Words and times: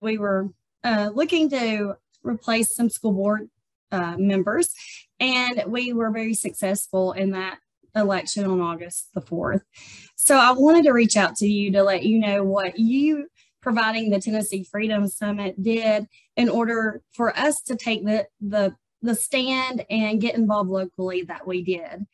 we 0.00 0.18
were 0.18 0.48
uh, 0.84 1.10
looking 1.14 1.50
to 1.50 1.94
replace 2.22 2.74
some 2.74 2.90
school 2.90 3.12
board 3.12 3.48
uh, 3.90 4.16
members, 4.18 4.72
and 5.20 5.64
we 5.66 5.92
were 5.92 6.10
very 6.10 6.34
successful 6.34 7.12
in 7.12 7.30
that 7.32 7.58
election 7.96 8.44
on 8.44 8.60
August 8.60 9.08
the 9.14 9.20
4th. 9.20 9.62
So 10.16 10.36
I 10.36 10.52
wanted 10.52 10.84
to 10.84 10.92
reach 10.92 11.16
out 11.16 11.36
to 11.36 11.46
you 11.46 11.72
to 11.72 11.82
let 11.82 12.04
you 12.04 12.18
know 12.18 12.44
what 12.44 12.78
you 12.78 13.28
providing 13.60 14.10
the 14.10 14.20
Tennessee 14.20 14.64
Freedom 14.64 15.06
Summit 15.08 15.60
did 15.62 16.06
in 16.36 16.48
order 16.48 17.02
for 17.12 17.36
us 17.36 17.60
to 17.62 17.76
take 17.76 18.04
the 18.04 18.26
the 18.40 18.74
the 19.02 19.14
stand 19.14 19.84
and 19.90 20.20
get 20.20 20.34
involved 20.34 20.70
locally 20.70 21.22
that 21.22 21.46
we 21.46 21.62
did. 21.62 22.06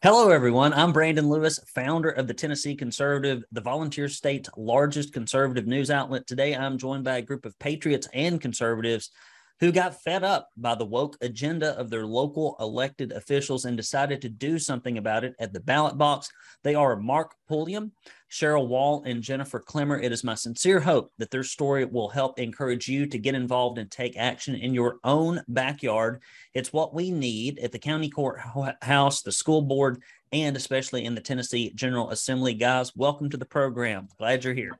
Hello, 0.00 0.30
everyone. 0.30 0.72
I'm 0.74 0.92
Brandon 0.92 1.28
Lewis, 1.28 1.58
founder 1.74 2.10
of 2.10 2.28
the 2.28 2.34
Tennessee 2.34 2.76
Conservative, 2.76 3.42
the 3.50 3.60
volunteer 3.60 4.08
state's 4.08 4.48
largest 4.56 5.12
conservative 5.12 5.66
news 5.66 5.90
outlet. 5.90 6.24
Today, 6.24 6.54
I'm 6.54 6.78
joined 6.78 7.02
by 7.02 7.16
a 7.16 7.22
group 7.22 7.44
of 7.44 7.58
patriots 7.58 8.06
and 8.14 8.40
conservatives 8.40 9.10
who 9.60 9.72
got 9.72 10.00
fed 10.02 10.22
up 10.22 10.50
by 10.56 10.74
the 10.74 10.84
woke 10.84 11.16
agenda 11.20 11.76
of 11.78 11.90
their 11.90 12.06
local 12.06 12.56
elected 12.60 13.12
officials 13.12 13.64
and 13.64 13.76
decided 13.76 14.22
to 14.22 14.28
do 14.28 14.58
something 14.58 14.98
about 14.98 15.24
it 15.24 15.34
at 15.40 15.52
the 15.52 15.60
ballot 15.60 15.98
box. 15.98 16.30
They 16.62 16.74
are 16.74 16.96
Mark 16.96 17.34
Pulliam, 17.48 17.92
Cheryl 18.30 18.68
Wall, 18.68 19.02
and 19.04 19.22
Jennifer 19.22 19.58
Clemmer. 19.58 19.98
It 20.00 20.12
is 20.12 20.22
my 20.22 20.34
sincere 20.34 20.80
hope 20.80 21.10
that 21.18 21.30
their 21.30 21.42
story 21.42 21.84
will 21.84 22.08
help 22.08 22.38
encourage 22.38 22.88
you 22.88 23.06
to 23.06 23.18
get 23.18 23.34
involved 23.34 23.78
and 23.78 23.90
take 23.90 24.16
action 24.16 24.54
in 24.54 24.74
your 24.74 24.98
own 25.02 25.42
backyard. 25.48 26.22
It's 26.54 26.72
what 26.72 26.94
we 26.94 27.10
need 27.10 27.58
at 27.58 27.72
the 27.72 27.78
county 27.78 28.10
courthouse, 28.10 29.22
the 29.22 29.32
school 29.32 29.62
board, 29.62 30.02
and 30.32 30.56
especially 30.56 31.04
in 31.04 31.14
the 31.14 31.20
Tennessee 31.20 31.72
General 31.74 32.10
Assembly. 32.10 32.54
Guys, 32.54 32.94
welcome 32.94 33.30
to 33.30 33.36
the 33.36 33.46
program. 33.46 34.08
Glad 34.18 34.44
you're 34.44 34.54
here. 34.54 34.78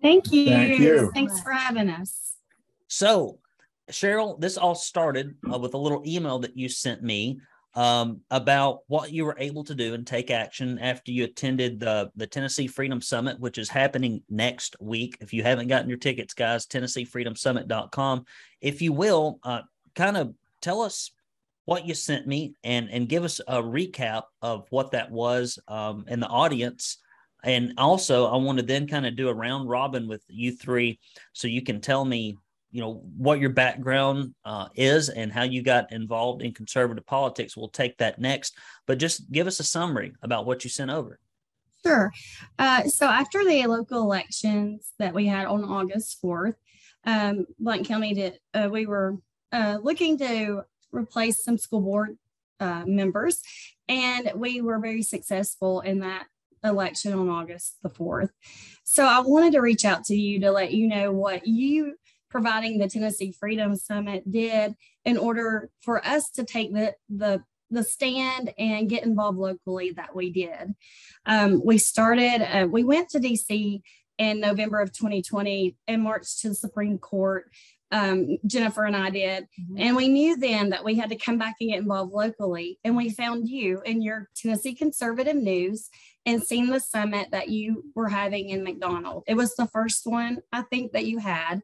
Thank 0.00 0.32
you. 0.32 0.46
Thank 0.46 0.78
you. 0.80 1.10
Thanks 1.14 1.40
for 1.40 1.50
having 1.50 1.88
us. 1.88 2.34
So, 2.88 3.38
Cheryl, 3.92 4.40
this 4.40 4.56
all 4.56 4.74
started 4.74 5.34
uh, 5.52 5.58
with 5.58 5.74
a 5.74 5.78
little 5.78 6.02
email 6.06 6.38
that 6.40 6.56
you 6.56 6.68
sent 6.68 7.02
me 7.02 7.40
um, 7.74 8.20
about 8.30 8.80
what 8.86 9.12
you 9.12 9.24
were 9.24 9.36
able 9.38 9.64
to 9.64 9.74
do 9.74 9.94
and 9.94 10.06
take 10.06 10.30
action 10.30 10.78
after 10.78 11.10
you 11.10 11.24
attended 11.24 11.80
the, 11.80 12.10
the 12.16 12.26
Tennessee 12.26 12.66
Freedom 12.66 13.00
Summit, 13.00 13.40
which 13.40 13.58
is 13.58 13.68
happening 13.68 14.22
next 14.28 14.76
week. 14.80 15.16
If 15.20 15.32
you 15.32 15.42
haven't 15.42 15.68
gotten 15.68 15.88
your 15.88 15.98
tickets, 15.98 16.34
guys, 16.34 16.66
TennesseeFreedomSummit.com. 16.66 18.24
If 18.60 18.82
you 18.82 18.92
will, 18.92 19.38
uh, 19.42 19.62
kind 19.94 20.16
of 20.16 20.34
tell 20.60 20.82
us 20.82 21.12
what 21.64 21.86
you 21.86 21.94
sent 21.94 22.26
me 22.26 22.54
and, 22.64 22.90
and 22.90 23.08
give 23.08 23.24
us 23.24 23.40
a 23.46 23.62
recap 23.62 24.24
of 24.42 24.66
what 24.70 24.90
that 24.90 25.10
was 25.10 25.58
um, 25.68 26.04
and 26.08 26.22
the 26.22 26.28
audience. 26.28 26.98
And 27.44 27.74
also, 27.78 28.26
I 28.26 28.36
want 28.36 28.58
to 28.58 28.64
then 28.64 28.86
kind 28.86 29.06
of 29.06 29.16
do 29.16 29.28
a 29.28 29.34
round 29.34 29.68
robin 29.68 30.08
with 30.08 30.22
you 30.28 30.52
three 30.52 30.98
so 31.32 31.48
you 31.48 31.62
can 31.62 31.80
tell 31.80 32.04
me 32.04 32.36
you 32.72 32.80
know 32.80 33.02
what 33.16 33.38
your 33.38 33.50
background 33.50 34.34
uh, 34.44 34.68
is 34.74 35.10
and 35.10 35.30
how 35.30 35.42
you 35.42 35.62
got 35.62 35.92
involved 35.92 36.42
in 36.42 36.52
conservative 36.52 37.06
politics. 37.06 37.56
We'll 37.56 37.68
take 37.68 37.98
that 37.98 38.18
next, 38.18 38.56
but 38.86 38.98
just 38.98 39.30
give 39.30 39.46
us 39.46 39.60
a 39.60 39.64
summary 39.64 40.14
about 40.22 40.46
what 40.46 40.64
you 40.64 40.70
sent 40.70 40.90
over. 40.90 41.18
Sure. 41.84 42.12
Uh, 42.58 42.84
so 42.84 43.06
after 43.06 43.44
the 43.44 43.66
local 43.66 44.02
elections 44.02 44.92
that 44.98 45.14
we 45.14 45.26
had 45.26 45.46
on 45.46 45.64
August 45.64 46.20
fourth, 46.20 46.54
um, 47.04 47.46
County 47.84 48.14
did. 48.14 48.38
Uh, 48.54 48.68
we 48.70 48.86
were 48.86 49.18
uh, 49.52 49.78
looking 49.82 50.16
to 50.18 50.62
replace 50.92 51.44
some 51.44 51.58
school 51.58 51.80
board 51.80 52.16
uh, 52.60 52.84
members, 52.86 53.42
and 53.88 54.32
we 54.36 54.60
were 54.60 54.78
very 54.78 55.02
successful 55.02 55.80
in 55.80 56.00
that 56.00 56.26
election 56.64 57.12
on 57.12 57.28
August 57.28 57.76
the 57.82 57.90
4th. 57.90 58.30
So 58.84 59.04
I 59.04 59.20
wanted 59.20 59.52
to 59.54 59.60
reach 59.60 59.84
out 59.84 60.04
to 60.04 60.14
you 60.14 60.40
to 60.40 60.52
let 60.52 60.72
you 60.72 60.86
know 60.86 61.12
what 61.12 61.46
you 61.46 61.96
providing 62.32 62.78
the 62.78 62.88
Tennessee 62.88 63.32
Freedom 63.38 63.76
Summit 63.76 64.28
did 64.28 64.74
in 65.04 65.16
order 65.16 65.70
for 65.82 66.04
us 66.04 66.30
to 66.30 66.44
take 66.44 66.72
the 66.72 66.94
the 67.08 67.44
the 67.70 67.82
stand 67.82 68.52
and 68.58 68.88
get 68.88 69.04
involved 69.04 69.38
locally 69.38 69.92
that 69.92 70.14
we 70.14 70.30
did. 70.30 70.74
Um, 71.24 71.62
we 71.64 71.78
started, 71.78 72.42
uh, 72.42 72.66
we 72.66 72.84
went 72.84 73.08
to 73.10 73.18
DC 73.18 73.80
in 74.18 74.40
November 74.40 74.80
of 74.80 74.92
2020 74.92 75.74
and 75.88 76.02
marched 76.02 76.40
to 76.40 76.50
the 76.50 76.54
Supreme 76.54 76.98
Court. 76.98 77.50
Um, 77.90 78.36
Jennifer 78.46 78.84
and 78.84 78.96
I 78.96 79.10
did. 79.10 79.44
Mm-hmm. 79.44 79.76
And 79.78 79.96
we 79.96 80.08
knew 80.08 80.36
then 80.36 80.70
that 80.70 80.84
we 80.84 80.96
had 80.96 81.10
to 81.10 81.16
come 81.16 81.38
back 81.38 81.56
and 81.60 81.70
get 81.70 81.80
involved 81.80 82.12
locally. 82.12 82.78
And 82.84 82.94
we 82.94 83.10
found 83.10 83.48
you 83.48 83.80
in 83.84 84.02
your 84.02 84.28
Tennessee 84.36 84.74
Conservative 84.74 85.36
News 85.36 85.88
and 86.24 86.42
seen 86.42 86.68
the 86.68 86.80
summit 86.80 87.28
that 87.32 87.48
you 87.48 87.84
were 87.94 88.08
having 88.08 88.50
in 88.50 88.64
McDonald. 88.64 89.24
It 89.26 89.34
was 89.34 89.54
the 89.56 89.66
first 89.66 90.02
one 90.06 90.38
I 90.52 90.62
think 90.62 90.92
that 90.92 91.06
you 91.06 91.18
had. 91.18 91.62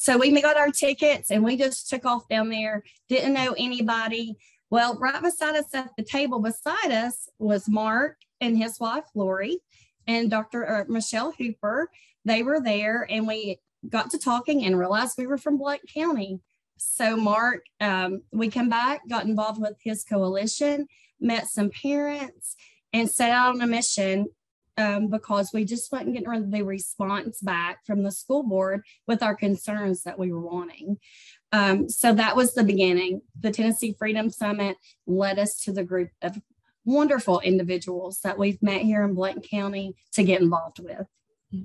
So 0.00 0.16
we 0.16 0.40
got 0.40 0.56
our 0.56 0.70
tickets 0.70 1.30
and 1.30 1.44
we 1.44 1.58
just 1.58 1.90
took 1.90 2.06
off 2.06 2.26
down 2.26 2.48
there, 2.48 2.82
didn't 3.10 3.34
know 3.34 3.54
anybody. 3.58 4.34
Well, 4.70 4.96
right 4.98 5.22
beside 5.22 5.56
us 5.56 5.74
at 5.74 5.90
the 5.98 6.02
table 6.02 6.38
beside 6.38 6.90
us 6.90 7.28
was 7.38 7.68
Mark 7.68 8.16
and 8.40 8.56
his 8.56 8.80
wife, 8.80 9.04
Lori, 9.14 9.58
and 10.06 10.30
Dr. 10.30 10.66
Uh, 10.66 10.84
Michelle 10.88 11.34
Hooper. 11.38 11.90
They 12.24 12.42
were 12.42 12.62
there 12.62 13.06
and 13.10 13.26
we 13.26 13.58
got 13.90 14.08
to 14.12 14.18
talking 14.18 14.64
and 14.64 14.78
realized 14.78 15.16
we 15.18 15.26
were 15.26 15.36
from 15.36 15.58
Blount 15.58 15.82
County. 15.92 16.40
So, 16.78 17.14
Mark, 17.14 17.66
um, 17.78 18.22
we 18.32 18.48
come 18.48 18.70
back, 18.70 19.02
got 19.06 19.26
involved 19.26 19.60
with 19.60 19.76
his 19.84 20.02
coalition, 20.02 20.86
met 21.20 21.46
some 21.46 21.68
parents, 21.68 22.56
and 22.94 23.10
set 23.10 23.32
out 23.32 23.54
on 23.54 23.60
a 23.60 23.66
mission 23.66 24.28
um, 24.80 25.08
because 25.08 25.50
we 25.52 25.64
just 25.64 25.92
wasn't 25.92 26.14
getting 26.14 26.50
the 26.50 26.62
response 26.62 27.40
back 27.40 27.84
from 27.84 28.02
the 28.02 28.10
school 28.10 28.42
board 28.42 28.82
with 29.06 29.22
our 29.22 29.34
concerns 29.34 30.02
that 30.04 30.18
we 30.18 30.32
were 30.32 30.40
wanting. 30.40 30.96
Um, 31.52 31.88
so 31.88 32.14
that 32.14 32.36
was 32.36 32.54
the 32.54 32.64
beginning. 32.64 33.20
The 33.38 33.50
Tennessee 33.50 33.94
Freedom 33.98 34.30
Summit 34.30 34.76
led 35.06 35.38
us 35.38 35.60
to 35.64 35.72
the 35.72 35.84
group 35.84 36.10
of 36.22 36.40
wonderful 36.84 37.40
individuals 37.40 38.20
that 38.24 38.38
we've 38.38 38.62
met 38.62 38.80
here 38.80 39.04
in 39.04 39.14
Blount 39.14 39.46
County 39.48 39.94
to 40.12 40.24
get 40.24 40.40
involved 40.40 40.78
with. 40.78 41.06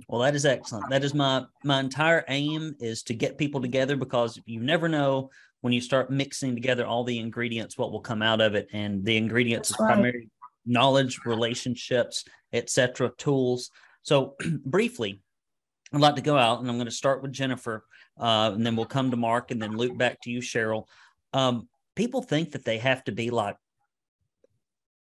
Well, 0.10 0.22
that 0.22 0.36
is 0.36 0.46
excellent. 0.46 0.90
That 0.90 1.04
is 1.04 1.14
my 1.14 1.46
my 1.64 1.80
entire 1.80 2.26
aim 2.28 2.76
is 2.80 3.04
to 3.04 3.14
get 3.14 3.38
people 3.38 3.62
together 3.62 3.96
because 3.96 4.42
you 4.46 4.60
never 4.60 4.90
know 4.90 5.30
when 5.62 5.74
you 5.74 5.82
start 5.82 6.10
mixing 6.10 6.56
together 6.56 6.88
all 6.88 7.04
the 7.04 7.20
ingredients 7.20 7.78
what 7.78 7.92
will 7.92 8.02
come 8.02 8.24
out 8.24 8.42
of 8.42 8.56
it, 8.56 8.68
and 8.74 9.06
the 9.06 9.16
ingredients 9.16 9.70
That's 9.70 9.80
is 9.80 9.84
right. 9.84 9.94
primarily 9.94 10.30
knowledge, 10.66 11.20
relationships, 11.26 12.26
etc. 12.56 13.12
tools. 13.18 13.70
So 14.04 14.36
briefly, 14.66 15.22
I'd 15.94 16.02
like 16.02 16.16
to 16.16 16.22
go 16.22 16.38
out 16.38 16.60
and 16.60 16.70
I'm 16.70 16.78
going 16.78 16.86
to 16.86 16.92
start 16.92 17.22
with 17.22 17.32
Jennifer, 17.32 17.86
uh, 18.20 18.52
and 18.54 18.66
then 18.66 18.76
we'll 18.76 18.86
come 18.86 19.12
to 19.12 19.18
Mark, 19.18 19.52
and 19.52 19.62
then 19.62 19.78
loop 19.78 19.98
back 19.98 20.22
to 20.22 20.32
you, 20.32 20.40
Cheryl. 20.40 20.86
Um, 21.34 21.68
people 21.96 22.22
think 22.22 22.52
that 22.52 22.66
they 22.66 22.78
have 22.78 23.04
to 23.06 23.12
be 23.12 23.30
like 23.30 23.58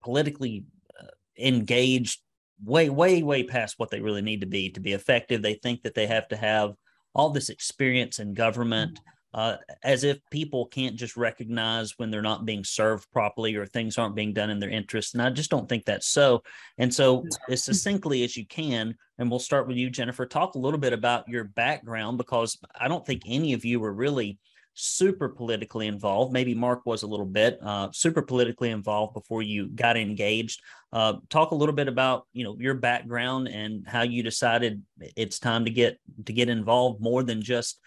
politically 0.02 0.64
uh, 1.00 1.06
engaged 1.38 2.20
way, 2.62 2.88
way, 2.88 3.22
way 3.22 3.42
past 3.42 3.74
what 3.78 3.90
they 3.90 4.00
really 4.00 4.22
need 4.22 4.40
to 4.40 4.46
be 4.46 4.70
to 4.70 4.80
be 4.80 4.92
effective. 4.92 5.42
They 5.42 5.54
think 5.54 5.82
that 5.82 5.94
they 5.94 6.06
have 6.06 6.28
to 6.28 6.36
have 6.36 6.74
all 7.14 7.30
this 7.30 7.48
experience 7.48 8.18
in 8.18 8.34
government 8.34 9.00
uh, 9.34 9.56
as 9.82 10.04
if 10.04 10.18
people 10.30 10.66
can't 10.66 10.94
just 10.94 11.16
recognize 11.16 11.98
when 11.98 12.08
they're 12.08 12.22
not 12.22 12.46
being 12.46 12.62
served 12.62 13.10
properly 13.12 13.56
or 13.56 13.66
things 13.66 13.98
aren't 13.98 14.14
being 14.14 14.32
done 14.32 14.48
in 14.48 14.60
their 14.60 14.70
interest. 14.70 15.12
And 15.12 15.22
I 15.22 15.30
just 15.30 15.50
don't 15.50 15.68
think 15.68 15.84
that's 15.84 16.06
so. 16.06 16.44
And 16.78 16.94
so, 16.94 17.24
as 17.50 17.64
succinctly 17.64 18.22
as 18.22 18.36
you 18.36 18.46
can, 18.46 18.94
and 19.18 19.28
we'll 19.28 19.40
start 19.40 19.66
with 19.66 19.76
you, 19.76 19.90
Jennifer, 19.90 20.24
talk 20.24 20.54
a 20.54 20.58
little 20.58 20.78
bit 20.78 20.92
about 20.92 21.28
your 21.28 21.44
background 21.44 22.16
because 22.16 22.56
I 22.78 22.86
don't 22.86 23.04
think 23.04 23.22
any 23.26 23.54
of 23.54 23.64
you 23.64 23.80
were 23.80 23.92
really 23.92 24.38
super 24.74 25.28
politically 25.28 25.88
involved. 25.88 26.32
Maybe 26.32 26.54
Mark 26.54 26.86
was 26.86 27.02
a 27.02 27.06
little 27.06 27.26
bit 27.26 27.58
uh, 27.60 27.88
super 27.92 28.22
politically 28.22 28.70
involved 28.70 29.14
before 29.14 29.42
you 29.42 29.66
got 29.68 29.96
engaged. 29.96 30.60
Uh, 30.92 31.14
talk 31.28 31.50
a 31.50 31.56
little 31.56 31.74
bit 31.74 31.88
about 31.88 32.26
you 32.32 32.44
know 32.44 32.56
your 32.60 32.74
background 32.74 33.48
and 33.48 33.84
how 33.84 34.02
you 34.02 34.22
decided 34.22 34.80
it's 35.16 35.40
time 35.40 35.64
to 35.64 35.72
get 35.72 35.98
to 36.26 36.32
get 36.32 36.48
involved 36.48 37.00
more 37.00 37.24
than 37.24 37.42
just 37.42 37.80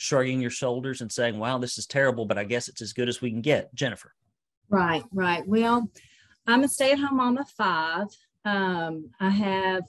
shrugging 0.00 0.40
your 0.40 0.50
shoulders 0.50 1.02
and 1.02 1.12
saying, 1.12 1.38
wow, 1.38 1.58
this 1.58 1.76
is 1.76 1.86
terrible, 1.86 2.24
but 2.24 2.38
I 2.38 2.44
guess 2.44 2.68
it's 2.68 2.80
as 2.80 2.94
good 2.94 3.06
as 3.06 3.20
we 3.20 3.30
can 3.30 3.42
get. 3.42 3.72
Jennifer. 3.74 4.14
Right, 4.70 5.02
right. 5.12 5.46
Well, 5.46 5.90
I'm 6.46 6.64
a 6.64 6.68
stay 6.68 6.92
at 6.92 6.98
home 6.98 7.18
mom 7.18 7.36
of 7.36 7.50
five. 7.50 8.06
Um, 8.46 9.10
I 9.20 9.28
have 9.28 9.82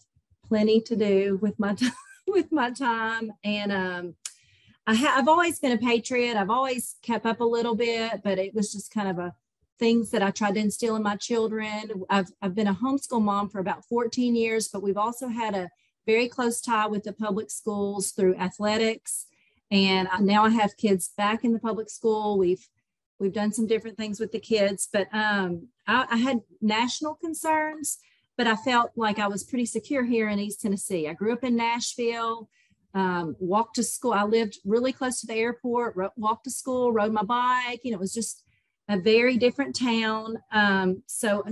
plenty 0.50 0.82
to 0.82 0.98
do 0.98 1.40
with 1.42 1.58
my 1.58 1.76
time, 1.76 1.94
with 2.28 2.52
my 2.52 2.72
time. 2.72 3.32
And 3.46 3.72
um, 3.72 4.16
I 4.86 4.96
have 4.96 5.18
I've 5.18 5.28
always 5.30 5.60
been 5.60 5.72
a 5.72 5.78
patriot. 5.78 6.36
I've 6.36 6.50
always 6.50 6.98
kept 7.02 7.26
up 7.26 7.40
a 7.40 7.46
little 7.46 7.76
bit, 7.76 8.20
but 8.22 8.38
it 8.38 8.54
was 8.54 8.74
just 8.74 8.94
kind 8.94 9.08
of 9.08 9.18
a 9.18 9.34
things 9.80 10.12
that 10.12 10.22
I 10.22 10.32
tried 10.32 10.56
to 10.56 10.60
instill 10.60 10.98
in 10.98 11.04
my 11.04 11.16
children. 11.16 12.04
I've, 12.10 12.28
I've 12.42 12.54
been 12.54 12.68
a 12.68 12.76
homeschool 12.76 13.22
mom 13.22 13.50
for 13.50 13.60
about 13.60 13.86
14 13.86 14.36
years, 14.36 14.68
but 14.68 14.84
we've 14.84 14.98
also 14.98 15.30
had 15.30 15.56
a 15.56 15.70
very 16.06 16.28
close 16.28 16.60
tie 16.60 16.88
with 16.88 17.04
the 17.04 17.14
public 17.14 17.50
schools 17.50 18.12
through 18.12 18.36
athletics 18.36 19.28
and 19.72 20.08
now 20.20 20.44
I 20.44 20.50
have 20.50 20.76
kids 20.78 21.12
back 21.18 21.44
in 21.44 21.54
the 21.54 21.60
public 21.60 21.90
school. 21.90 22.38
We've 22.38 22.68
we've 23.20 23.34
done 23.34 23.54
some 23.54 23.68
different 23.68 23.98
things 23.98 24.20
with 24.20 24.32
the 24.32 24.40
kids, 24.40 24.90
but 24.92 25.08
um, 25.14 25.68
I, 25.88 26.06
I 26.12 26.18
had 26.18 26.42
national 26.60 27.16
concerns, 27.16 28.00
but 28.36 28.48
I 28.48 28.56
felt 28.56 28.92
like 28.96 29.20
I 29.20 29.28
was 29.28 29.44
pretty 29.44 29.66
secure 29.66 30.04
here 30.04 30.28
in 30.28 30.40
East 30.40 30.62
Tennessee. 30.62 31.08
I 31.08 31.14
grew 31.14 31.32
up 31.32 31.44
in 31.44 31.56
Nashville, 31.56 32.50
um, 32.94 33.36
walked 33.40 33.76
to 33.76 33.84
school. 33.84 34.14
I 34.14 34.24
lived 34.24 34.58
really 34.66 34.92
close 34.92 35.22
to 35.22 35.28
the 35.28 35.36
airport, 35.36 35.96
ro- 35.96 36.10
walked 36.18 36.46
to 36.46 36.52
school, 36.52 36.92
rode 36.92 37.14
my 37.14 37.24
bike. 37.24 37.82
You 37.84 37.92
know, 37.92 37.98
it 37.98 38.02
was 38.02 38.14
just 38.14 38.44
a 38.90 39.00
very 39.00 39.38
different 39.38 39.76
town. 39.76 40.38
Um, 40.52 41.04
so 41.06 41.46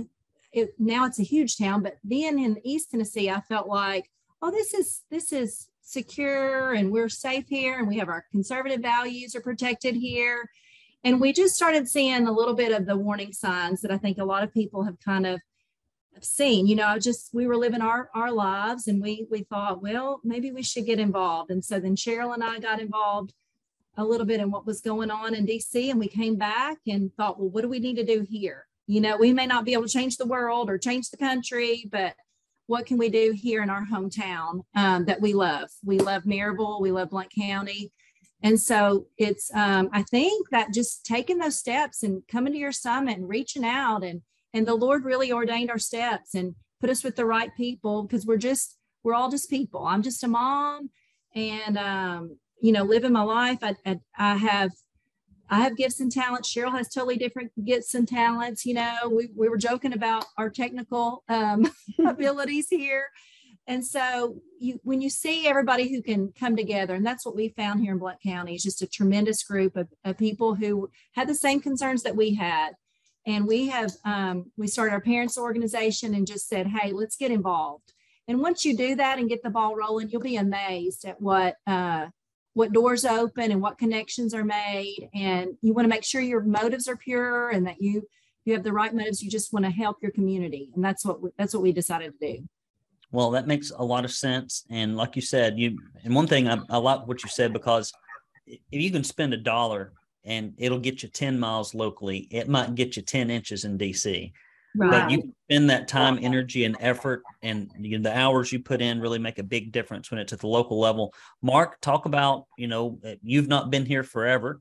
it, 0.52 0.74
now 0.78 1.06
it's 1.06 1.20
a 1.20 1.24
huge 1.24 1.56
town, 1.56 1.82
but 1.82 1.96
then 2.04 2.38
in 2.38 2.60
East 2.64 2.90
Tennessee, 2.90 3.30
I 3.30 3.40
felt 3.40 3.68
like, 3.68 4.10
oh, 4.42 4.50
this 4.50 4.74
is 4.74 5.02
this 5.10 5.32
is 5.32 5.69
secure 5.90 6.72
and 6.72 6.92
we're 6.92 7.08
safe 7.08 7.46
here 7.48 7.78
and 7.78 7.88
we 7.88 7.98
have 7.98 8.08
our 8.08 8.24
conservative 8.30 8.80
values 8.80 9.34
are 9.34 9.40
protected 9.40 9.94
here. 9.96 10.48
And 11.02 11.20
we 11.20 11.32
just 11.32 11.56
started 11.56 11.88
seeing 11.88 12.26
a 12.26 12.32
little 12.32 12.54
bit 12.54 12.72
of 12.72 12.86
the 12.86 12.96
warning 12.96 13.32
signs 13.32 13.80
that 13.80 13.90
I 13.90 13.98
think 13.98 14.18
a 14.18 14.24
lot 14.24 14.44
of 14.44 14.52
people 14.52 14.84
have 14.84 15.00
kind 15.00 15.26
of 15.26 15.40
seen. 16.20 16.66
You 16.66 16.76
know, 16.76 16.98
just 16.98 17.30
we 17.32 17.46
were 17.46 17.56
living 17.56 17.80
our 17.80 18.10
our 18.14 18.30
lives 18.30 18.86
and 18.86 19.02
we 19.02 19.26
we 19.30 19.42
thought, 19.44 19.82
well, 19.82 20.20
maybe 20.22 20.52
we 20.52 20.62
should 20.62 20.86
get 20.86 21.00
involved. 21.00 21.50
And 21.50 21.64
so 21.64 21.80
then 21.80 21.96
Cheryl 21.96 22.34
and 22.34 22.44
I 22.44 22.58
got 22.58 22.80
involved 22.80 23.32
a 23.96 24.04
little 24.04 24.26
bit 24.26 24.40
in 24.40 24.50
what 24.50 24.66
was 24.66 24.80
going 24.80 25.10
on 25.10 25.34
in 25.34 25.46
DC 25.46 25.90
and 25.90 25.98
we 25.98 26.08
came 26.08 26.36
back 26.36 26.78
and 26.86 27.12
thought, 27.16 27.38
well, 27.38 27.48
what 27.48 27.62
do 27.62 27.68
we 27.68 27.80
need 27.80 27.96
to 27.96 28.04
do 28.04 28.26
here? 28.28 28.66
You 28.86 29.00
know, 29.00 29.16
we 29.16 29.32
may 29.32 29.46
not 29.46 29.64
be 29.64 29.72
able 29.72 29.84
to 29.84 29.88
change 29.88 30.16
the 30.16 30.26
world 30.26 30.68
or 30.68 30.78
change 30.78 31.10
the 31.10 31.16
country, 31.16 31.88
but 31.90 32.14
what 32.70 32.86
can 32.86 32.98
we 32.98 33.08
do 33.08 33.32
here 33.34 33.64
in 33.64 33.68
our 33.68 33.84
hometown 33.84 34.60
um, 34.76 35.04
that 35.04 35.20
we 35.20 35.34
love? 35.34 35.68
We 35.84 35.98
love 35.98 36.22
Maryville, 36.22 36.80
we 36.80 36.92
love 36.92 37.10
Blount 37.10 37.32
County. 37.36 37.90
And 38.44 38.60
so 38.60 39.06
it's, 39.18 39.52
um, 39.52 39.90
I 39.92 40.02
think 40.04 40.48
that 40.50 40.72
just 40.72 41.04
taking 41.04 41.38
those 41.38 41.58
steps 41.58 42.04
and 42.04 42.22
coming 42.30 42.52
to 42.52 42.58
your 42.60 42.70
summit 42.70 43.18
and 43.18 43.28
reaching 43.28 43.64
out 43.64 44.04
and, 44.04 44.22
and 44.54 44.68
the 44.68 44.76
Lord 44.76 45.04
really 45.04 45.32
ordained 45.32 45.68
our 45.68 45.80
steps 45.80 46.36
and 46.36 46.54
put 46.80 46.90
us 46.90 47.02
with 47.02 47.16
the 47.16 47.26
right 47.26 47.50
people 47.56 48.04
because 48.04 48.24
we're 48.24 48.36
just, 48.36 48.78
we're 49.02 49.14
all 49.14 49.30
just 49.30 49.50
people. 49.50 49.84
I'm 49.84 50.02
just 50.02 50.22
a 50.22 50.28
mom 50.28 50.90
and, 51.34 51.76
um, 51.76 52.38
you 52.62 52.70
know, 52.70 52.84
living 52.84 53.12
my 53.12 53.22
life. 53.22 53.58
I, 53.62 53.74
I, 53.84 53.98
I 54.16 54.36
have 54.36 54.70
I 55.50 55.60
have 55.62 55.76
gifts 55.76 55.98
and 55.98 56.12
talents. 56.12 56.54
Cheryl 56.54 56.76
has 56.76 56.88
totally 56.88 57.16
different 57.16 57.50
gifts 57.64 57.94
and 57.94 58.06
talents. 58.06 58.64
You 58.64 58.74
know, 58.74 58.96
we, 59.10 59.30
we 59.36 59.48
were 59.48 59.58
joking 59.58 59.92
about 59.92 60.24
our 60.38 60.48
technical 60.48 61.24
um, 61.28 61.70
abilities 62.06 62.68
here. 62.70 63.08
And 63.66 63.84
so 63.84 64.36
you, 64.58 64.80
when 64.84 65.00
you 65.00 65.10
see 65.10 65.46
everybody 65.46 65.88
who 65.88 66.02
can 66.02 66.32
come 66.38 66.56
together, 66.56 66.94
and 66.94 67.04
that's 67.04 67.26
what 67.26 67.36
we 67.36 67.48
found 67.50 67.80
here 67.80 67.92
in 67.92 67.98
Blount 67.98 68.22
County, 68.22 68.54
is 68.54 68.62
just 68.62 68.82
a 68.82 68.86
tremendous 68.86 69.42
group 69.42 69.76
of, 69.76 69.88
of 70.04 70.16
people 70.16 70.54
who 70.54 70.88
had 71.12 71.28
the 71.28 71.34
same 71.34 71.60
concerns 71.60 72.04
that 72.04 72.16
we 72.16 72.34
had. 72.34 72.72
And 73.26 73.46
we 73.46 73.68
have, 73.68 73.92
um, 74.04 74.50
we 74.56 74.66
started 74.66 74.92
our 74.92 75.00
parents 75.00 75.36
organization 75.36 76.14
and 76.14 76.26
just 76.26 76.48
said, 76.48 76.68
hey, 76.68 76.92
let's 76.92 77.16
get 77.16 77.30
involved. 77.30 77.92
And 78.28 78.40
once 78.40 78.64
you 78.64 78.76
do 78.76 78.94
that 78.94 79.18
and 79.18 79.28
get 79.28 79.42
the 79.42 79.50
ball 79.50 79.74
rolling, 79.74 80.08
you'll 80.10 80.20
be 80.20 80.36
amazed 80.36 81.04
at 81.04 81.20
what 81.20 81.56
uh, 81.66 82.06
what 82.54 82.72
doors 82.72 83.04
open 83.04 83.52
and 83.52 83.60
what 83.60 83.78
connections 83.78 84.34
are 84.34 84.44
made. 84.44 85.08
And 85.14 85.56
you 85.62 85.72
want 85.72 85.84
to 85.84 85.90
make 85.90 86.04
sure 86.04 86.20
your 86.20 86.42
motives 86.42 86.88
are 86.88 86.96
pure 86.96 87.50
and 87.50 87.66
that 87.66 87.80
you 87.80 88.08
you 88.44 88.54
have 88.54 88.64
the 88.64 88.72
right 88.72 88.94
motives. 88.94 89.22
You 89.22 89.30
just 89.30 89.52
want 89.52 89.66
to 89.66 89.70
help 89.70 89.98
your 90.00 90.12
community. 90.12 90.70
And 90.74 90.82
that's 90.84 91.04
what 91.04 91.20
we, 91.20 91.30
that's 91.36 91.52
what 91.52 91.62
we 91.62 91.72
decided 91.72 92.18
to 92.18 92.34
do. 92.34 92.48
Well 93.12 93.30
that 93.32 93.46
makes 93.46 93.70
a 93.70 93.82
lot 93.82 94.04
of 94.04 94.12
sense. 94.12 94.64
And 94.70 94.96
like 94.96 95.16
you 95.16 95.22
said 95.22 95.58
you 95.58 95.78
and 96.04 96.14
one 96.14 96.26
thing 96.26 96.48
i, 96.48 96.58
I 96.68 96.78
like 96.78 97.06
what 97.06 97.22
you 97.22 97.28
said 97.28 97.52
because 97.52 97.92
if 98.46 98.60
you 98.70 98.90
can 98.90 99.04
spend 99.04 99.34
a 99.34 99.36
dollar 99.36 99.92
and 100.24 100.54
it'll 100.58 100.78
get 100.78 101.02
you 101.02 101.08
10 101.08 101.38
miles 101.38 101.74
locally 101.74 102.28
it 102.30 102.48
might 102.48 102.74
get 102.74 102.96
you 102.96 103.02
10 103.02 103.30
inches 103.30 103.64
in 103.64 103.78
dc 103.78 104.32
Right. 104.76 104.90
But 104.90 105.10
you 105.10 105.34
spend 105.48 105.70
that 105.70 105.88
time, 105.88 106.18
energy, 106.22 106.64
and 106.64 106.76
effort, 106.78 107.22
and 107.42 107.70
you 107.78 107.98
know, 107.98 108.08
the 108.08 108.16
hours 108.16 108.52
you 108.52 108.60
put 108.60 108.80
in 108.80 109.00
really 109.00 109.18
make 109.18 109.38
a 109.38 109.42
big 109.42 109.72
difference 109.72 110.10
when 110.10 110.20
it's 110.20 110.32
at 110.32 110.38
the 110.38 110.46
local 110.46 110.78
level. 110.78 111.12
Mark, 111.42 111.80
talk 111.80 112.06
about 112.06 112.46
you 112.56 112.68
know 112.68 112.98
you've 113.22 113.48
not 113.48 113.70
been 113.70 113.84
here 113.84 114.04
forever, 114.04 114.60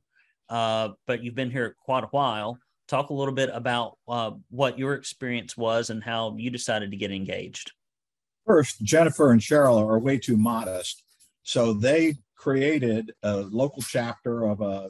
uh, 0.50 0.90
but 1.06 1.24
you've 1.24 1.36
been 1.36 1.52
here 1.52 1.76
quite 1.80 2.04
a 2.04 2.08
while. 2.08 2.58
Talk 2.88 3.12
a 3.12 3.14
little 3.14 3.36
bit 3.36 3.52
about 3.54 3.98
uh, 4.08 4.32
what 4.50 4.80
your 4.80 4.96
experience 4.96 5.56
was 5.56 5.92
and 5.92 6.04
how 6.04 6.36
you 6.38 6.50
decided 6.50 6.90
to 6.90 6.98
get 6.98 7.12
engaged. 7.12 7.72
First, 8.48 8.82
Jennifer 8.82 9.32
and 9.32 9.40
Cheryl 9.40 9.78
are 9.78 10.00
way 10.00 10.18
too 10.18 10.38
modest, 10.38 11.04
so 11.44 11.74
they 11.74 12.16
created 12.40 13.12
a 13.22 13.36
local 13.38 13.82
chapter 13.82 14.46
of 14.46 14.62
a 14.62 14.90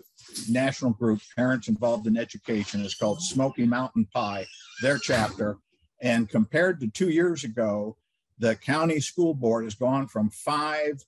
national 0.50 0.92
group, 0.92 1.20
Parents 1.36 1.68
Involved 1.68 2.06
in 2.06 2.16
Education. 2.16 2.86
It's 2.86 2.94
called 2.94 3.22
Smoky 3.22 3.66
Mountain 3.66 4.08
Pie, 4.14 4.46
their 4.84 5.00
chapter. 5.00 5.58
And 6.00 6.30
compared 6.30 6.80
to 6.80 6.88
two 6.88 7.10
years 7.10 7.44
ago, 7.44 7.98
the 8.38 8.56
county 8.56 9.00
school 9.00 9.34
board 9.34 9.64
has 9.64 9.74
gone 9.74 10.08
from 10.08 10.30
five 10.30 11.04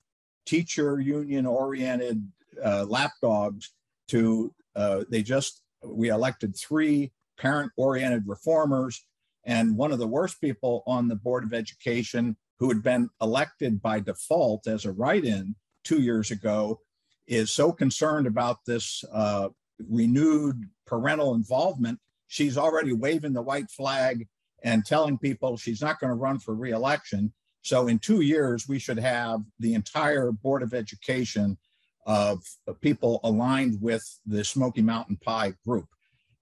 teacher 0.47 0.99
union 0.99 1.45
oriented 1.45 2.27
uh, 2.61 2.85
lapdogs 2.89 3.69
to 4.07 4.51
uh, 4.75 5.03
they 5.09 5.21
just, 5.21 5.61
we 5.83 6.09
elected 6.09 6.55
three 6.55 7.11
parent 7.37 7.71
oriented 7.77 8.27
reformers. 8.27 9.05
And 9.45 9.77
one 9.77 9.91
of 9.91 9.99
the 9.99 10.07
worst 10.07 10.41
people 10.41 10.83
on 10.87 11.07
the 11.07 11.15
Board 11.15 11.43
of 11.43 11.53
Education 11.53 12.35
who 12.57 12.67
had 12.69 12.81
been 12.81 13.09
elected 13.21 13.81
by 13.81 13.99
default 13.99 14.67
as 14.67 14.85
a 14.85 14.91
write 14.91 15.23
in 15.23 15.55
two 15.83 16.01
years 16.01 16.31
ago 16.31 16.79
is 17.27 17.51
so 17.51 17.71
concerned 17.71 18.27
about 18.27 18.57
this 18.65 19.03
uh, 19.13 19.49
renewed 19.89 20.63
parental 20.85 21.33
involvement, 21.33 21.99
she's 22.27 22.57
already 22.57 22.93
waving 22.93 23.33
the 23.33 23.41
white 23.41 23.69
flag 23.69 24.27
and 24.63 24.85
telling 24.85 25.17
people 25.17 25.57
she's 25.57 25.81
not 25.81 25.99
going 25.99 26.11
to 26.11 26.15
run 26.15 26.39
for 26.39 26.53
reelection. 26.55 27.33
So 27.61 27.87
in 27.87 27.99
two 27.99 28.21
years, 28.21 28.67
we 28.67 28.79
should 28.79 28.99
have 28.99 29.41
the 29.59 29.73
entire 29.73 30.31
Board 30.31 30.63
of 30.63 30.73
Education 30.73 31.57
of 32.05 32.43
people 32.81 33.19
aligned 33.23 33.81
with 33.81 34.03
the 34.25 34.43
Smoky 34.43 34.81
Mountain 34.81 35.17
Pie 35.17 35.53
group. 35.65 35.87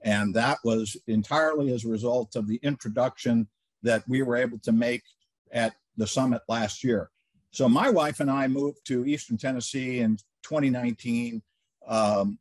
And 0.01 0.33
that 0.35 0.59
was 0.63 0.95
entirely 1.07 1.73
as 1.73 1.83
a 1.83 1.89
result 1.89 2.35
of 2.35 2.47
the 2.47 2.59
introduction 2.63 3.47
that 3.83 4.03
we 4.07 4.21
were 4.21 4.37
able 4.37 4.59
to 4.59 4.71
make 4.71 5.03
at 5.51 5.73
the 5.97 6.07
summit 6.07 6.41
last 6.47 6.83
year. 6.83 7.09
So 7.51 7.67
my 7.67 7.89
wife 7.89 8.19
and 8.19 8.29
I 8.29 8.47
moved 8.47 8.85
to 8.85 9.05
Eastern 9.05 9.37
Tennessee 9.37 9.99
in 9.99 10.17
2019. 10.43 11.41
Um, 11.87 12.37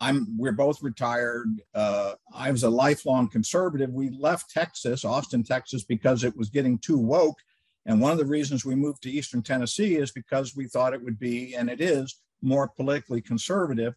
I'm 0.00 0.36
we're 0.38 0.52
both 0.52 0.82
retired. 0.82 1.46
Uh, 1.74 2.14
I 2.34 2.50
was 2.50 2.62
a 2.62 2.70
lifelong 2.70 3.28
conservative. 3.28 3.90
We 3.92 4.10
left 4.10 4.50
Texas, 4.50 5.04
Austin, 5.04 5.44
Texas, 5.44 5.84
because 5.84 6.24
it 6.24 6.36
was 6.36 6.48
getting 6.48 6.78
too 6.78 6.98
woke. 6.98 7.38
And 7.86 8.00
one 8.00 8.12
of 8.12 8.18
the 8.18 8.24
reasons 8.24 8.64
we 8.64 8.74
moved 8.74 9.02
to 9.02 9.10
Eastern 9.10 9.42
Tennessee 9.42 9.96
is 9.96 10.10
because 10.10 10.56
we 10.56 10.66
thought 10.66 10.94
it 10.94 11.02
would 11.02 11.18
be, 11.18 11.54
and 11.54 11.68
it 11.70 11.80
is, 11.80 12.16
more 12.42 12.68
politically 12.68 13.20
conservative. 13.20 13.94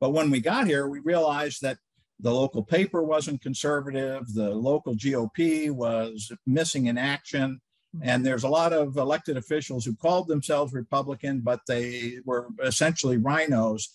But 0.00 0.10
when 0.10 0.30
we 0.30 0.40
got 0.40 0.66
here, 0.66 0.88
we 0.88 1.00
realized 1.00 1.62
that 1.62 1.78
the 2.20 2.32
local 2.32 2.62
paper 2.62 3.02
wasn't 3.02 3.42
conservative, 3.42 4.32
the 4.32 4.50
local 4.50 4.94
GOP 4.94 5.70
was 5.70 6.30
missing 6.46 6.86
in 6.86 6.96
action, 6.96 7.60
and 8.00 8.24
there's 8.24 8.44
a 8.44 8.48
lot 8.48 8.72
of 8.72 8.96
elected 8.96 9.36
officials 9.36 9.84
who 9.84 9.94
called 9.94 10.26
themselves 10.26 10.72
Republican, 10.72 11.40
but 11.40 11.60
they 11.66 12.18
were 12.24 12.48
essentially 12.62 13.18
RINOs. 13.18 13.88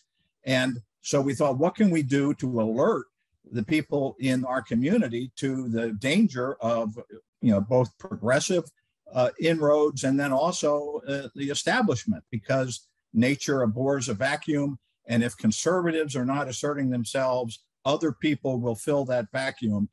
And 0.46 0.77
so 1.01 1.20
we 1.20 1.34
thought, 1.34 1.58
what 1.58 1.75
can 1.75 1.89
we 1.89 2.04
do 2.04 2.34
to 2.36 2.62
alert 2.62 3.08
the 3.51 3.63
people 3.63 4.16
in 4.20 4.46
our 4.46 4.62
community 4.62 5.32
to 5.38 5.68
the 5.70 5.94
danger 5.94 6.56
of, 6.56 6.98
you 7.42 7.51
know, 7.51 7.62
both 7.62 7.98
progressive 7.98 8.66
uh, 9.13 9.30
inroads 9.39 10.04
and 10.04 10.20
then 10.20 10.32
also 10.32 11.01
uh, 11.08 11.30
the 11.36 11.50
establishment, 11.50 12.24
because 12.30 12.88
nature 13.13 13.62
abhors 13.62 14.10
a 14.10 14.13
vacuum. 14.13 14.77
And 15.08 15.24
if 15.24 15.38
conservatives 15.38 16.16
are 16.16 16.25
not 16.25 16.50
asserting 16.50 16.89
themselves, 16.89 17.63
other 17.86 18.12
people 18.12 18.60
will 18.60 18.75
fill 18.75 19.06
that 19.06 19.32
vacuum. 19.32 19.89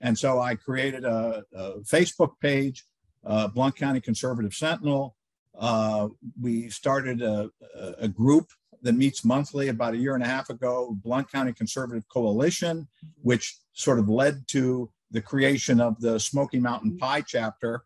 And 0.00 0.16
so 0.16 0.38
I 0.38 0.54
created 0.54 1.04
a, 1.04 1.42
a 1.54 1.78
Facebook 1.80 2.32
page 2.40 2.84
uh, 3.24 3.48
Blount 3.48 3.76
County 3.76 4.00
Conservative 4.00 4.54
Sentinel. 4.54 5.14
Uh, 5.58 6.08
we 6.40 6.68
started 6.68 7.20
a, 7.20 7.50
a, 7.98 8.06
group 8.06 8.48
that 8.82 8.92
meets 8.92 9.24
monthly 9.24 9.68
about 9.68 9.94
a 9.94 9.96
year 9.96 10.14
and 10.14 10.22
a 10.22 10.26
half 10.26 10.50
ago, 10.50 10.96
Blount 11.02 11.30
County 11.32 11.52
Conservative 11.52 12.08
Coalition, 12.08 12.86
which 13.22 13.56
sort 13.72 13.98
of 13.98 14.08
led 14.08 14.46
to 14.48 14.88
the 15.10 15.20
creation 15.20 15.80
of 15.80 16.00
the 16.00 16.20
Smoky 16.20 16.60
Mountain 16.60 16.96
Pie 16.96 17.22
chapter. 17.22 17.82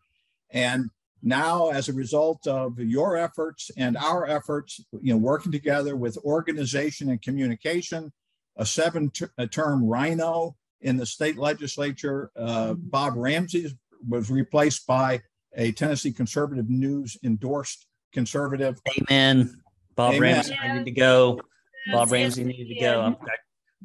And 0.51 0.89
now, 1.23 1.69
as 1.69 1.87
a 1.87 1.93
result 1.93 2.45
of 2.47 2.77
your 2.77 3.17
efforts 3.17 3.71
and 3.77 3.97
our 3.97 4.27
efforts, 4.27 4.81
you 5.01 5.13
know, 5.13 5.17
working 5.17 5.51
together 5.51 5.95
with 5.95 6.17
organization 6.17 7.09
and 7.09 7.21
communication, 7.21 8.11
a 8.57 8.65
seven-term 8.65 9.89
RINO 9.89 10.55
in 10.81 10.97
the 10.97 11.05
state 11.05 11.37
legislature, 11.37 12.29
uh, 12.35 12.73
Bob 12.73 13.13
Ramsey 13.15 13.73
was 14.07 14.29
replaced 14.31 14.85
by 14.87 15.21
a 15.55 15.71
Tennessee 15.71 16.11
Conservative 16.11 16.69
News 16.69 17.17
endorsed 17.23 17.85
conservative. 18.13 18.79
Amen. 19.09 19.61
Bob 19.95 20.13
Amen. 20.15 20.21
Ramsey 20.21 20.55
needed 20.63 20.85
to 20.85 20.91
go. 20.91 21.41
Bob 21.91 22.11
Ramsey 22.11 22.43
needed 22.43 22.67
to 22.73 22.79
go. 22.79 23.17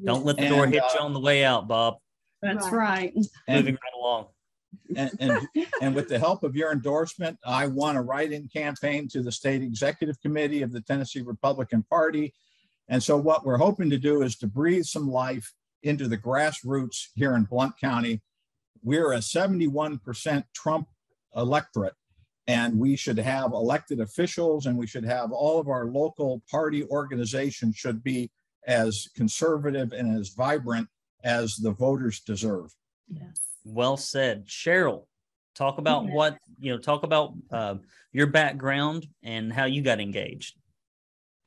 Don't 0.05 0.25
let 0.25 0.37
the 0.37 0.49
door 0.49 0.67
hit 0.67 0.83
uh, 0.83 0.89
you 0.95 1.01
on 1.01 1.13
the 1.13 1.21
way 1.21 1.45
out, 1.45 1.67
Bob. 1.69 1.97
That's 2.41 2.67
Right. 2.71 3.13
right. 3.15 3.27
And, 3.49 3.65
Moving 3.65 3.75
right 3.75 4.01
along. 4.01 4.27
and, 4.97 5.11
and, 5.19 5.49
and 5.83 5.95
with 5.95 6.09
the 6.09 6.19
help 6.19 6.45
of 6.45 6.55
your 6.55 6.71
endorsement, 6.73 7.39
I 7.45 7.67
won 7.67 7.97
a 7.97 8.03
write-in 8.03 8.49
campaign 8.49 9.09
to 9.09 9.23
the 9.23 9.33
state 9.33 9.63
executive 9.63 10.21
committee 10.21 10.63
of 10.63 10.73
the 10.73 10.81
Tennessee 10.81 11.23
Republican 11.23 11.83
Party. 11.91 12.33
And 12.89 13.03
so 13.03 13.17
what 13.17 13.45
we're 13.45 13.59
hoping 13.59 13.91
to 13.91 13.99
do 13.99 14.23
is 14.23 14.37
to 14.37 14.47
breathe 14.47 14.85
some 14.85 15.11
life 15.11 15.53
into 15.83 16.07
the 16.09 16.17
grassroots 16.17 17.09
here 17.15 17.35
in 17.35 17.45
Blount 17.45 17.79
County. 17.81 18.23
We're 18.83 19.13
a 19.13 19.19
71% 19.19 20.45
Trump 20.55 20.89
electorate, 21.37 21.95
and 22.47 22.79
we 22.79 22.97
should 22.97 23.19
have 23.19 23.53
elected 23.53 24.01
officials 24.01 24.67
and 24.67 24.77
we 24.77 24.87
should 24.87 25.05
have 25.05 25.33
all 25.33 25.61
of 25.61 25.69
our 25.69 25.87
local 25.87 26.43
party 26.51 26.85
organizations 26.85 27.77
should 27.77 28.03
be 28.03 28.31
as 28.67 29.09
conservative 29.15 29.93
and 29.93 30.19
as 30.19 30.31
vibrant 30.31 30.89
as 31.25 31.57
the 31.57 31.73
voters 31.73 32.21
deserve. 32.21 32.75
Yes. 33.09 33.39
Well 33.65 33.97
said. 33.97 34.47
Cheryl, 34.47 35.07
talk 35.55 35.79
about 35.79 36.05
Yeah. 36.07 36.15
what, 36.15 36.39
you 36.59 36.73
know, 36.73 36.79
talk 36.79 37.03
about 37.03 37.35
uh, 37.51 37.77
your 38.13 38.27
background 38.29 39.07
and 39.23 39.53
how 39.53 39.65
you 39.65 39.83
got 39.83 40.01
engaged. 40.01 40.58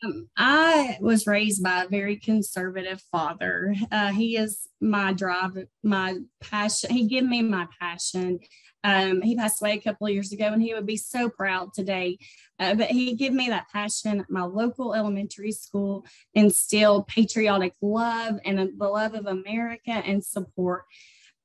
Um, 0.04 0.30
I 0.36 0.98
was 1.00 1.28
raised 1.28 1.64
by 1.64 1.84
a 1.84 1.88
very 1.88 2.16
conservative 2.16 3.02
father. 3.12 3.76
Uh, 3.92 4.12
he 4.12 4.36
is 4.38 4.68
my 4.80 5.14
drive, 5.14 5.58
my 5.84 6.18
passion. 6.42 6.90
He 6.92 7.08
gave 7.08 7.24
me 7.24 7.42
my 7.44 7.68
passion. 7.80 8.40
Um, 8.84 9.22
he 9.22 9.36
passed 9.36 9.62
away 9.62 9.74
a 9.74 9.82
couple 9.82 10.08
of 10.08 10.14
years 10.14 10.32
ago, 10.32 10.48
and 10.48 10.62
he 10.62 10.74
would 10.74 10.88
be 10.88 10.98
so 10.98 11.30
proud 11.30 11.74
today. 11.74 12.18
Uh, 12.60 12.74
but 12.74 12.88
he 12.90 13.16
gave 13.16 13.32
me 13.32 13.50
that 13.50 13.70
passion. 13.72 14.26
My 14.28 14.44
local 14.44 14.96
elementary 14.96 15.52
school 15.52 16.04
instilled 16.34 17.08
patriotic 17.08 17.74
love 17.82 18.40
and 18.44 18.58
the 18.58 18.88
love 18.88 19.14
of 19.14 19.28
America 19.28 19.92
and 19.92 20.24
support. 20.24 20.86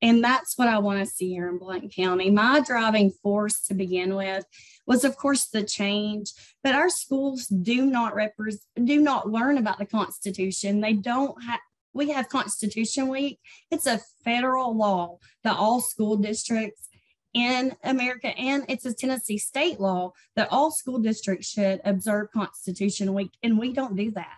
And 0.02 0.22
that's 0.22 0.58
what 0.58 0.68
I 0.68 0.78
want 0.78 1.00
to 1.00 1.06
see 1.06 1.30
here 1.30 1.48
in 1.48 1.58
Blount 1.58 1.94
County. 1.94 2.30
My 2.30 2.60
driving 2.60 3.10
force 3.22 3.62
to 3.62 3.74
begin 3.74 4.14
with 4.14 4.44
was, 4.86 5.04
of 5.04 5.16
course, 5.16 5.46
the 5.46 5.62
change 5.62 6.32
but 6.62 6.74
our 6.74 6.90
schools 6.90 7.46
do 7.46 7.86
not 7.86 8.14
represent 8.14 8.62
do 8.84 9.00
not 9.00 9.30
learn 9.30 9.56
about 9.56 9.78
the 9.78 9.86
constitution. 9.86 10.80
They 10.80 10.94
don't 10.94 11.40
have 11.44 11.60
we 11.92 12.10
have 12.10 12.28
constitution 12.28 13.08
week. 13.08 13.38
It's 13.70 13.86
a 13.86 14.00
federal 14.24 14.76
law 14.76 15.18
that 15.44 15.56
all 15.56 15.80
school 15.80 16.16
districts 16.16 16.88
in 17.34 17.76
america 17.84 18.28
and 18.28 18.64
it's 18.66 18.86
a 18.86 18.94
tennessee 18.94 19.36
state 19.36 19.78
law 19.78 20.10
that 20.36 20.48
all 20.50 20.70
school 20.70 20.98
districts 20.98 21.46
should 21.48 21.82
observe 21.84 22.32
constitution 22.32 23.12
week 23.12 23.32
and 23.42 23.58
we 23.58 23.74
don't 23.74 23.94
do 23.94 24.10
that 24.10 24.36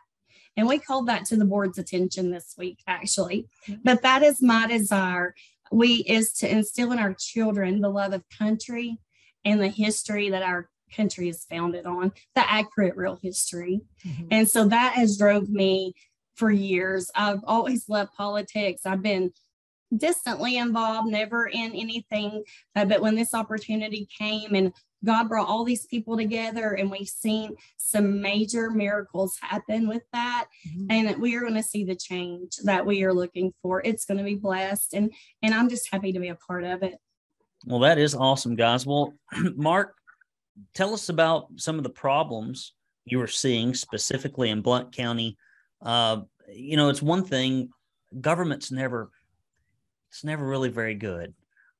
and 0.56 0.66
we 0.68 0.78
called 0.78 1.06
that 1.08 1.24
to 1.26 1.36
the 1.36 1.44
board's 1.44 1.78
attention 1.78 2.30
this 2.30 2.54
week 2.58 2.78
actually. 2.86 3.46
But 3.84 4.02
that 4.02 4.22
is 4.22 4.42
my 4.42 4.66
desire. 4.66 5.34
We 5.70 5.96
is 6.08 6.32
to 6.34 6.50
instill 6.50 6.92
in 6.92 6.98
our 6.98 7.14
children 7.14 7.80
the 7.80 7.90
love 7.90 8.12
of 8.12 8.24
country 8.36 8.98
and 9.44 9.60
the 9.60 9.68
history 9.68 10.30
that 10.30 10.42
our 10.42 10.68
country 10.96 11.28
is 11.28 11.44
founded 11.44 11.84
on 11.86 12.12
the 12.34 12.50
accurate 12.50 12.96
real 12.96 13.18
history. 13.22 13.82
Mhm. 14.06 14.28
and 14.30 14.48
so 14.48 14.66
that 14.68 14.94
has 14.94 15.18
drove 15.18 15.48
me 15.50 15.92
for 16.34 16.50
years. 16.50 17.10
I've 17.14 17.40
always 17.44 17.88
loved 17.88 18.12
politics. 18.14 18.86
I've 18.86 19.02
been 19.02 19.32
distantly 19.96 20.56
involved 20.56 21.08
never 21.08 21.46
in 21.46 21.72
anything. 21.74 22.44
Uh, 22.76 22.84
but 22.84 23.00
when 23.00 23.14
this 23.16 23.34
opportunity 23.34 24.06
came 24.18 24.54
and 24.54 24.72
god 25.04 25.28
brought 25.28 25.48
all 25.48 25.64
these 25.64 25.86
people 25.86 26.16
together 26.16 26.72
and 26.72 26.90
we've 26.90 27.08
seen 27.08 27.54
some 27.76 28.20
major 28.20 28.70
miracles 28.70 29.38
happen 29.40 29.88
with 29.88 30.02
that 30.12 30.46
Mhm. 30.68 30.86
and 30.90 31.22
we 31.22 31.34
are 31.36 31.40
going 31.40 31.54
to 31.54 31.62
see 31.62 31.84
the 31.84 31.94
change 31.94 32.56
that 32.64 32.84
we 32.84 33.02
are 33.04 33.14
looking 33.14 33.52
for 33.62 33.80
it's 33.84 34.04
going 34.04 34.18
to 34.18 34.24
be 34.24 34.34
blessed 34.34 34.94
and 34.94 35.12
and 35.42 35.54
i'm 35.54 35.68
just 35.68 35.88
happy 35.92 36.12
to 36.12 36.20
be 36.20 36.28
a 36.28 36.34
part 36.34 36.64
of 36.64 36.82
it 36.82 36.94
Well, 37.66 37.80
that 37.80 37.98
is 37.98 38.14
awesome, 38.14 38.54
guys. 38.54 38.86
Well, 38.86 39.14
Mark, 39.56 39.96
tell 40.74 40.94
us 40.94 41.08
about 41.08 41.48
some 41.56 41.76
of 41.76 41.82
the 41.82 41.90
problems 41.90 42.72
you 43.04 43.18
were 43.18 43.26
seeing 43.26 43.74
specifically 43.74 44.50
in 44.50 44.62
Blount 44.62 44.92
County. 44.94 45.36
Uh, 45.82 46.20
you 46.52 46.76
know, 46.76 46.88
it's 46.88 47.02
one 47.02 47.24
thing, 47.24 47.70
government's 48.20 48.70
never, 48.70 49.10
it's 50.08 50.22
never 50.22 50.46
really 50.46 50.68
very 50.68 50.94
good. 50.94 51.34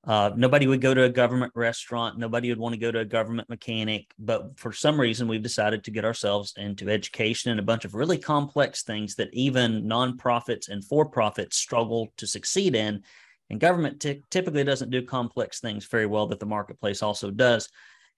Uh, 0.05 0.31
nobody 0.37 0.67
would 0.67 0.81
go 0.81 0.95
to 0.95 1.05
a 1.05 1.09
government 1.09 1.53
restaurant. 1.55 2.19
Nobody 2.19 2.49
would 2.49 2.59
want 2.59 2.75
to 2.75 2.81
go 2.81 2.91
to 2.91 3.01
a 3.01 3.05
government 3.05 3.49
mechanic. 3.49 4.07
But 4.19 4.59
for 4.59 4.73
some 4.73 4.99
reason, 4.99 5.29
we've 5.29 5.43
decided 5.43 5.85
to 5.85 5.91
get 5.91 6.05
ourselves 6.05 6.55
into 6.57 6.89
education 6.89 7.51
and 7.51 7.61
a 7.61 7.65
bunch 7.65 7.85
of 7.85 7.95
really 7.95 8.19
complex 8.19 8.83
things 8.83 9.17
that 9.17 9.29
even 9.35 9.85
nonprofits 9.85 10.69
and 10.69 10.85
for 10.85 11.07
profits 11.07 11.57
struggle 11.57 12.09
to 12.17 12.27
succeed 12.27 12.75
in. 12.75 13.03
And 13.51 13.61
government 13.61 14.01
ty- 14.01 14.23
typically 14.31 14.65
doesn't 14.65 14.91
do 14.91 15.03
complex 15.03 15.61
things 15.61 15.87
very 15.87 16.07
well 16.07 16.27
that 16.29 16.41
the 16.41 16.47
marketplace 16.47 17.03
also 17.03 17.31
does. 17.31 17.69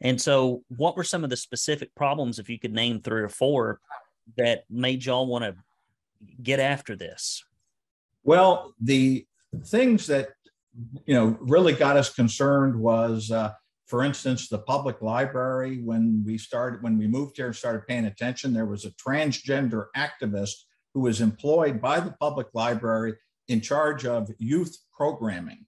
And 0.00 0.20
so, 0.20 0.62
what 0.68 0.96
were 0.96 1.04
some 1.04 1.24
of 1.24 1.30
the 1.30 1.36
specific 1.36 1.94
problems, 1.94 2.38
if 2.38 2.48
you 2.48 2.58
could 2.58 2.72
name 2.72 3.00
three 3.00 3.20
or 3.20 3.28
four, 3.28 3.80
that 4.36 4.64
made 4.70 5.04
y'all 5.04 5.26
want 5.26 5.44
to 5.44 5.54
get 6.42 6.60
after 6.60 6.96
this? 6.96 7.44
Well, 8.22 8.74
the 8.80 9.26
things 9.66 10.06
that 10.06 10.30
you 11.06 11.14
know 11.14 11.36
really 11.40 11.72
got 11.72 11.96
us 11.96 12.12
concerned 12.12 12.76
was, 12.76 13.30
uh, 13.30 13.52
for 13.86 14.04
instance, 14.04 14.48
the 14.48 14.58
public 14.58 15.02
library. 15.02 15.82
When 15.82 16.22
we 16.24 16.38
started, 16.38 16.82
when 16.82 16.98
we 16.98 17.06
moved 17.06 17.36
here 17.36 17.46
and 17.46 17.56
started 17.56 17.86
paying 17.86 18.06
attention, 18.06 18.52
there 18.52 18.66
was 18.66 18.84
a 18.84 18.92
transgender 18.92 19.86
activist 19.96 20.54
who 20.94 21.00
was 21.00 21.20
employed 21.20 21.80
by 21.80 22.00
the 22.00 22.12
public 22.12 22.48
library 22.54 23.14
in 23.48 23.60
charge 23.60 24.06
of 24.06 24.30
youth 24.38 24.76
programming, 24.96 25.66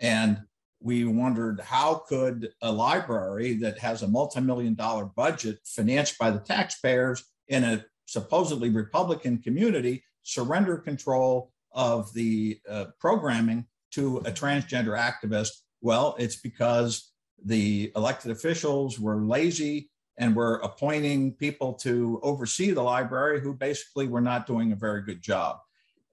and 0.00 0.38
we 0.80 1.04
wondered 1.04 1.60
how 1.60 2.02
could 2.08 2.50
a 2.62 2.70
library 2.70 3.54
that 3.54 3.78
has 3.78 4.02
a 4.02 4.08
multi-million 4.08 4.74
dollar 4.74 5.04
budget 5.04 5.58
financed 5.64 6.16
by 6.18 6.30
the 6.30 6.38
taxpayers 6.38 7.24
in 7.48 7.64
a 7.64 7.84
supposedly 8.06 8.70
republican 8.70 9.38
community 9.38 10.02
surrender 10.22 10.76
control 10.76 11.50
of 11.72 12.12
the 12.14 12.58
uh, 12.68 12.86
programming 13.00 13.66
to 13.92 14.18
a 14.18 14.30
transgender 14.30 14.98
activist 14.98 15.50
well 15.80 16.14
it's 16.18 16.36
because 16.36 17.12
the 17.44 17.92
elected 17.96 18.30
officials 18.30 18.98
were 18.98 19.24
lazy 19.24 19.90
and 20.18 20.34
were 20.34 20.56
appointing 20.56 21.32
people 21.34 21.74
to 21.74 22.18
oversee 22.22 22.72
the 22.72 22.82
library 22.82 23.40
who 23.40 23.54
basically 23.54 24.08
were 24.08 24.20
not 24.20 24.46
doing 24.46 24.72
a 24.72 24.76
very 24.76 25.02
good 25.02 25.22
job 25.22 25.58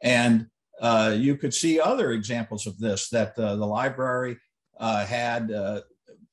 and 0.01 0.47
uh, 0.81 1.15
you 1.17 1.37
could 1.37 1.53
see 1.53 1.79
other 1.79 2.11
examples 2.11 2.67
of 2.67 2.77
this 2.77 3.09
that 3.09 3.37
uh, 3.39 3.55
the 3.55 3.65
library 3.65 4.37
uh, 4.77 5.05
had 5.05 5.51
uh, 5.51 5.81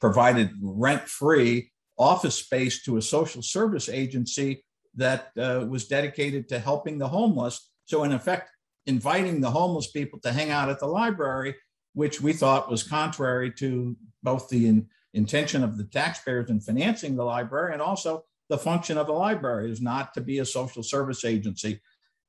provided 0.01 0.51
rent 0.61 1.09
free 1.09 1.71
office 1.99 2.37
space 2.37 2.83
to 2.83 2.97
a 2.97 3.03
social 3.03 3.43
service 3.43 3.89
agency 3.89 4.65
that 4.95 5.31
uh, 5.39 5.65
was 5.69 5.87
dedicated 5.87 6.49
to 6.49 6.59
helping 6.59 6.99
the 6.99 7.09
homeless. 7.09 7.71
So, 7.85 8.05
in 8.05 8.13
effect, 8.13 8.51
inviting 8.87 9.41
the 9.41 9.51
homeless 9.51 9.91
people 9.91 10.19
to 10.21 10.33
hang 10.33 10.51
out 10.51 10.69
at 10.69 10.81
the 10.81 10.87
library, 10.87 11.55
which 11.95 12.21
we 12.21 12.33
thought 12.33 12.71
was 12.71 12.83
contrary 12.83 13.53
to 13.53 13.97
both 14.23 14.49
the 14.49 14.67
in, 14.67 14.87
intention 15.15 15.63
of 15.63 15.77
the 15.77 15.85
taxpayers 15.85 16.51
in 16.51 16.61
financing 16.61 17.17
the 17.17 17.25
library 17.25 17.73
and 17.73 17.83
also 17.83 18.25
the 18.49 18.59
function 18.59 18.99
of 18.99 19.07
the 19.07 19.13
library 19.13 19.71
is 19.71 19.81
not 19.81 20.13
to 20.15 20.21
be 20.21 20.39
a 20.39 20.45
social 20.45 20.83
service 20.83 21.25
agency. 21.25 21.81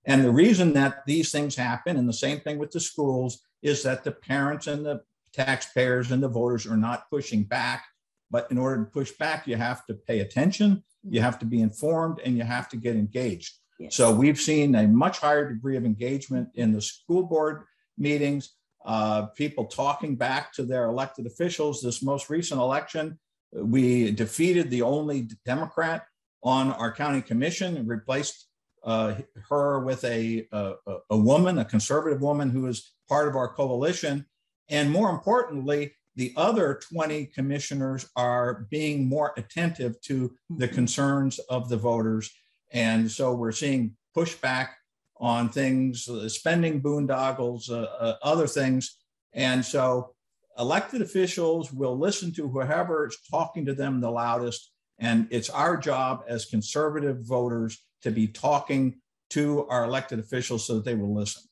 And 0.06 0.24
the 0.24 0.32
reason 0.32 0.74
that 0.74 1.06
these 1.06 1.32
things 1.32 1.56
happen, 1.56 1.98
and 1.98 2.08
the 2.08 2.14
same 2.14 2.40
thing 2.40 2.58
with 2.58 2.72
the 2.72 2.80
schools, 2.80 3.42
is 3.62 3.84
that 3.84 4.04
the 4.04 4.12
parents 4.12 4.68
and 4.68 4.86
the 4.86 5.02
taxpayers 5.34 6.12
and 6.12 6.22
the 6.22 6.28
voters 6.28 6.66
are 6.66 6.78
not 6.78 7.10
pushing 7.10 7.44
back. 7.44 7.86
But 8.30 8.50
in 8.52 8.58
order 8.58 8.84
to 8.84 8.90
push 8.90 9.12
back, 9.12 9.48
you 9.48 9.56
have 9.56 9.86
to 9.86 9.94
pay 9.94 10.20
attention, 10.20 10.84
you 11.08 11.22
have 11.22 11.40
to 11.40 11.46
be 11.46 11.62
informed, 11.62 12.20
and 12.24 12.38
you 12.38 12.44
have 12.44 12.68
to 12.70 12.78
get 12.78 12.96
engaged. 12.96 13.58
So 13.90 14.12
we've 14.12 14.40
seen 14.40 14.76
a 14.76 14.88
much 14.88 15.20
higher 15.20 15.52
degree 15.52 15.78
of 15.78 15.86
engagement 15.86 16.50
in 16.56 16.74
the 16.74 16.82
school 16.82 17.24
board 17.24 17.64
meetings, 17.98 18.54
uh, 18.86 19.28
people 19.28 19.66
talking 19.66 20.16
back 20.16 20.54
to 20.54 20.64
their 20.64 20.86
elected 20.86 21.26
officials. 21.26 21.82
This 21.82 22.02
most 22.02 22.30
recent 22.30 22.60
election, 22.60 23.20
we 23.52 24.12
defeated 24.12 24.70
the 24.70 24.82
only 24.82 25.30
Democrat 25.46 26.06
on 26.44 26.72
our 26.74 26.92
county 26.92 27.22
commission 27.22 27.78
and 27.78 27.88
replaced 27.88 28.48
uh, 28.84 29.16
her 29.50 29.80
with 29.80 30.04
a, 30.04 30.46
a, 30.52 30.74
a 31.10 31.18
woman, 31.18 31.58
a 31.60 31.66
conservative 31.66 32.22
woman 32.22 32.50
who 32.50 32.68
is 32.68 32.94
part 33.08 33.28
of 33.28 33.36
our 33.36 33.48
coalition. 33.48 34.26
And 34.70 34.92
more 34.92 35.10
importantly, 35.10 35.94
the 36.16 36.34
other 36.36 36.80
20 36.92 37.28
commissioners 37.28 38.10
are 38.16 38.68
being 38.70 39.08
more 39.08 39.34
attentive 39.38 40.00
to 40.02 40.36
the 40.58 40.68
concerns 40.68 41.40
of 41.50 41.70
the 41.70 41.78
voters. 41.78 42.30
And 42.74 43.10
so 43.10 43.34
we're 43.34 43.52
seeing 43.52 43.96
pushback 44.16 44.70
on 45.18 45.50
things, 45.50 46.10
uh, 46.10 46.28
spending 46.28 46.82
boondoggles, 46.82 47.70
uh, 47.70 47.84
uh, 47.84 48.16
other 48.24 48.48
things. 48.48 48.98
And 49.34 49.64
so 49.64 50.14
elected 50.58 51.02
officials 51.02 51.72
will 51.72 51.98
listen 51.98 52.34
to 52.34 52.48
whoever 52.48 53.08
is 53.08 53.18
talking 53.30 53.66
to 53.66 53.74
them 53.74 54.02
the 54.02 54.12
loudest. 54.12 54.72
And 55.00 55.28
it's 55.30 55.50
our 55.50 55.78
job 55.78 56.24
as 56.28 56.46
conservative 56.46 57.20
voters 57.22 57.84
to 58.02 58.12
be 58.12 58.28
talking 58.28 59.00
to 59.32 59.66
our 59.68 59.86
elected 59.86 60.20
officials 60.20 60.68
so 60.68 60.76
that 60.76 60.86
they 60.86 60.96
will 60.96 61.16
listen. 61.16 61.44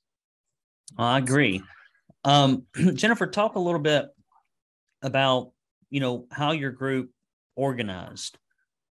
I 0.98 1.18
agree. 1.18 1.63
Um, 2.24 2.66
Jennifer, 2.94 3.25
talk 3.28 3.56
a 3.56 3.60
little 3.60 3.80
bit 3.80 4.10
about 5.01 5.51
you 5.90 6.00
know 6.00 6.28
how 6.32 6.51
your 6.51 6.72
group 6.72 7.12
organized. 7.56 8.38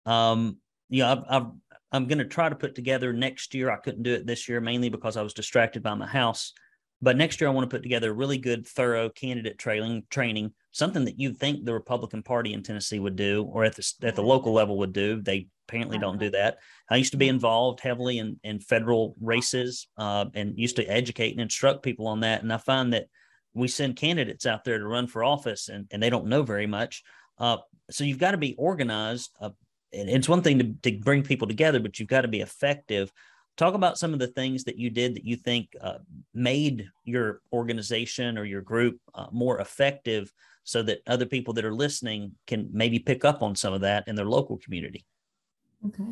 Um, 0.06 0.58
you 0.90 1.02
know, 1.02 1.12
I've, 1.12 1.24
I've 1.28 1.46
I'm 1.94 2.08
going 2.08 2.18
to 2.18 2.24
try 2.24 2.48
to 2.48 2.56
put 2.56 2.74
together 2.74 3.12
next 3.12 3.54
year. 3.54 3.70
I 3.70 3.76
couldn't 3.76 4.02
do 4.02 4.14
it 4.14 4.26
this 4.26 4.48
year 4.48 4.60
mainly 4.60 4.88
because 4.88 5.16
I 5.16 5.22
was 5.22 5.32
distracted 5.32 5.84
by 5.84 5.94
my 5.94 6.08
house. 6.08 6.52
But 7.00 7.16
next 7.16 7.40
year, 7.40 7.48
I 7.48 7.52
want 7.52 7.70
to 7.70 7.74
put 7.74 7.84
together 7.84 8.10
a 8.10 8.14
really 8.14 8.38
good, 8.38 8.66
thorough 8.66 9.10
candidate 9.10 9.58
training, 9.58 10.04
training, 10.10 10.54
something 10.72 11.04
that 11.04 11.20
you 11.20 11.32
think 11.32 11.64
the 11.64 11.72
Republican 11.72 12.24
Party 12.24 12.52
in 12.52 12.64
Tennessee 12.64 12.98
would 12.98 13.14
do, 13.14 13.44
or 13.44 13.64
at 13.64 13.76
the 13.76 13.92
at 14.02 14.16
the 14.16 14.22
local 14.22 14.52
level 14.52 14.78
would 14.78 14.92
do. 14.92 15.20
They 15.20 15.48
apparently 15.68 15.98
don't 15.98 16.18
do 16.18 16.30
that. 16.30 16.58
I 16.90 16.96
used 16.96 17.12
to 17.12 17.18
be 17.18 17.28
involved 17.28 17.80
heavily 17.80 18.18
in 18.18 18.40
in 18.42 18.58
federal 18.58 19.14
races, 19.20 19.86
uh, 19.98 20.26
and 20.34 20.58
used 20.58 20.76
to 20.76 20.86
educate 20.86 21.32
and 21.32 21.40
instruct 21.40 21.82
people 21.82 22.06
on 22.06 22.20
that. 22.20 22.42
And 22.42 22.52
I 22.52 22.56
find 22.56 22.92
that 22.94 23.06
we 23.52 23.68
send 23.68 23.96
candidates 23.96 24.46
out 24.46 24.64
there 24.64 24.78
to 24.78 24.86
run 24.86 25.06
for 25.06 25.22
office, 25.22 25.68
and 25.68 25.86
and 25.90 26.02
they 26.02 26.10
don't 26.10 26.26
know 26.26 26.42
very 26.42 26.66
much. 26.66 27.02
Uh, 27.38 27.58
so 27.90 28.04
you've 28.04 28.18
got 28.18 28.30
to 28.30 28.38
be 28.38 28.54
organized. 28.56 29.30
Uh, 29.38 29.50
and 29.94 30.08
it's 30.08 30.28
one 30.28 30.42
thing 30.42 30.58
to, 30.58 30.90
to 30.90 30.98
bring 30.98 31.22
people 31.22 31.48
together, 31.48 31.80
but 31.80 31.98
you've 31.98 32.08
got 32.08 32.22
to 32.22 32.28
be 32.28 32.40
effective. 32.40 33.12
Talk 33.56 33.74
about 33.74 33.98
some 33.98 34.12
of 34.12 34.18
the 34.18 34.26
things 34.26 34.64
that 34.64 34.78
you 34.78 34.90
did 34.90 35.14
that 35.14 35.24
you 35.24 35.36
think 35.36 35.76
uh, 35.80 35.98
made 36.34 36.88
your 37.04 37.40
organization 37.52 38.36
or 38.36 38.44
your 38.44 38.62
group 38.62 38.98
uh, 39.14 39.26
more 39.30 39.60
effective 39.60 40.32
so 40.64 40.82
that 40.82 41.02
other 41.06 41.26
people 41.26 41.54
that 41.54 41.64
are 41.64 41.74
listening 41.74 42.32
can 42.46 42.68
maybe 42.72 42.98
pick 42.98 43.24
up 43.24 43.42
on 43.42 43.54
some 43.54 43.72
of 43.72 43.82
that 43.82 44.08
in 44.08 44.16
their 44.16 44.24
local 44.24 44.56
community. 44.56 45.04
Okay. 45.86 46.04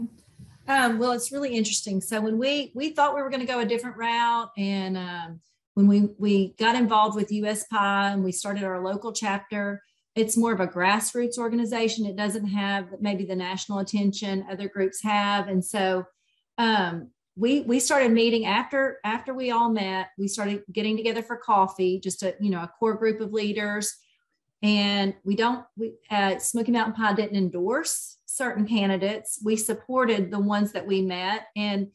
Um, 0.68 0.98
well 0.98 1.12
it's 1.12 1.32
really 1.32 1.56
interesting. 1.56 2.00
So 2.00 2.20
when 2.20 2.38
we 2.38 2.70
we 2.74 2.90
thought 2.90 3.16
we 3.16 3.22
were 3.22 3.30
going 3.30 3.40
to 3.40 3.46
go 3.46 3.60
a 3.60 3.66
different 3.66 3.96
route 3.96 4.50
and 4.56 4.96
um, 4.96 5.40
when 5.74 5.88
we 5.88 6.08
we 6.18 6.54
got 6.58 6.76
involved 6.76 7.16
with 7.16 7.30
USPI 7.30 8.12
and 8.12 8.22
we 8.22 8.30
started 8.30 8.62
our 8.62 8.80
local 8.84 9.12
chapter 9.12 9.82
it's 10.14 10.36
more 10.36 10.52
of 10.52 10.60
a 10.60 10.66
grassroots 10.66 11.38
organization. 11.38 12.04
It 12.04 12.16
doesn't 12.16 12.46
have 12.46 13.00
maybe 13.00 13.24
the 13.24 13.36
national 13.36 13.78
attention 13.78 14.46
other 14.50 14.68
groups 14.68 15.02
have. 15.02 15.48
And 15.48 15.64
so 15.64 16.04
um, 16.58 17.10
we 17.34 17.62
we 17.62 17.80
started 17.80 18.12
meeting 18.12 18.44
after 18.44 18.98
after 19.04 19.32
we 19.32 19.50
all 19.50 19.70
met 19.70 20.08
we 20.18 20.28
started 20.28 20.62
getting 20.70 20.98
together 20.98 21.22
for 21.22 21.36
coffee 21.38 21.98
just 21.98 22.22
a 22.22 22.34
you 22.38 22.50
know 22.50 22.62
a 22.62 22.70
core 22.78 22.94
group 22.94 23.20
of 23.20 23.32
leaders. 23.32 23.96
And 24.62 25.14
we 25.24 25.34
don't 25.34 25.64
we 25.76 25.94
uh, 26.10 26.38
smoky 26.38 26.72
mountain 26.72 26.94
pie 26.94 27.14
didn't 27.14 27.36
endorse 27.36 28.18
certain 28.26 28.66
candidates. 28.66 29.40
We 29.42 29.56
supported 29.56 30.30
the 30.30 30.38
ones 30.38 30.72
that 30.72 30.86
we 30.86 31.02
met. 31.02 31.46
And 31.56 31.88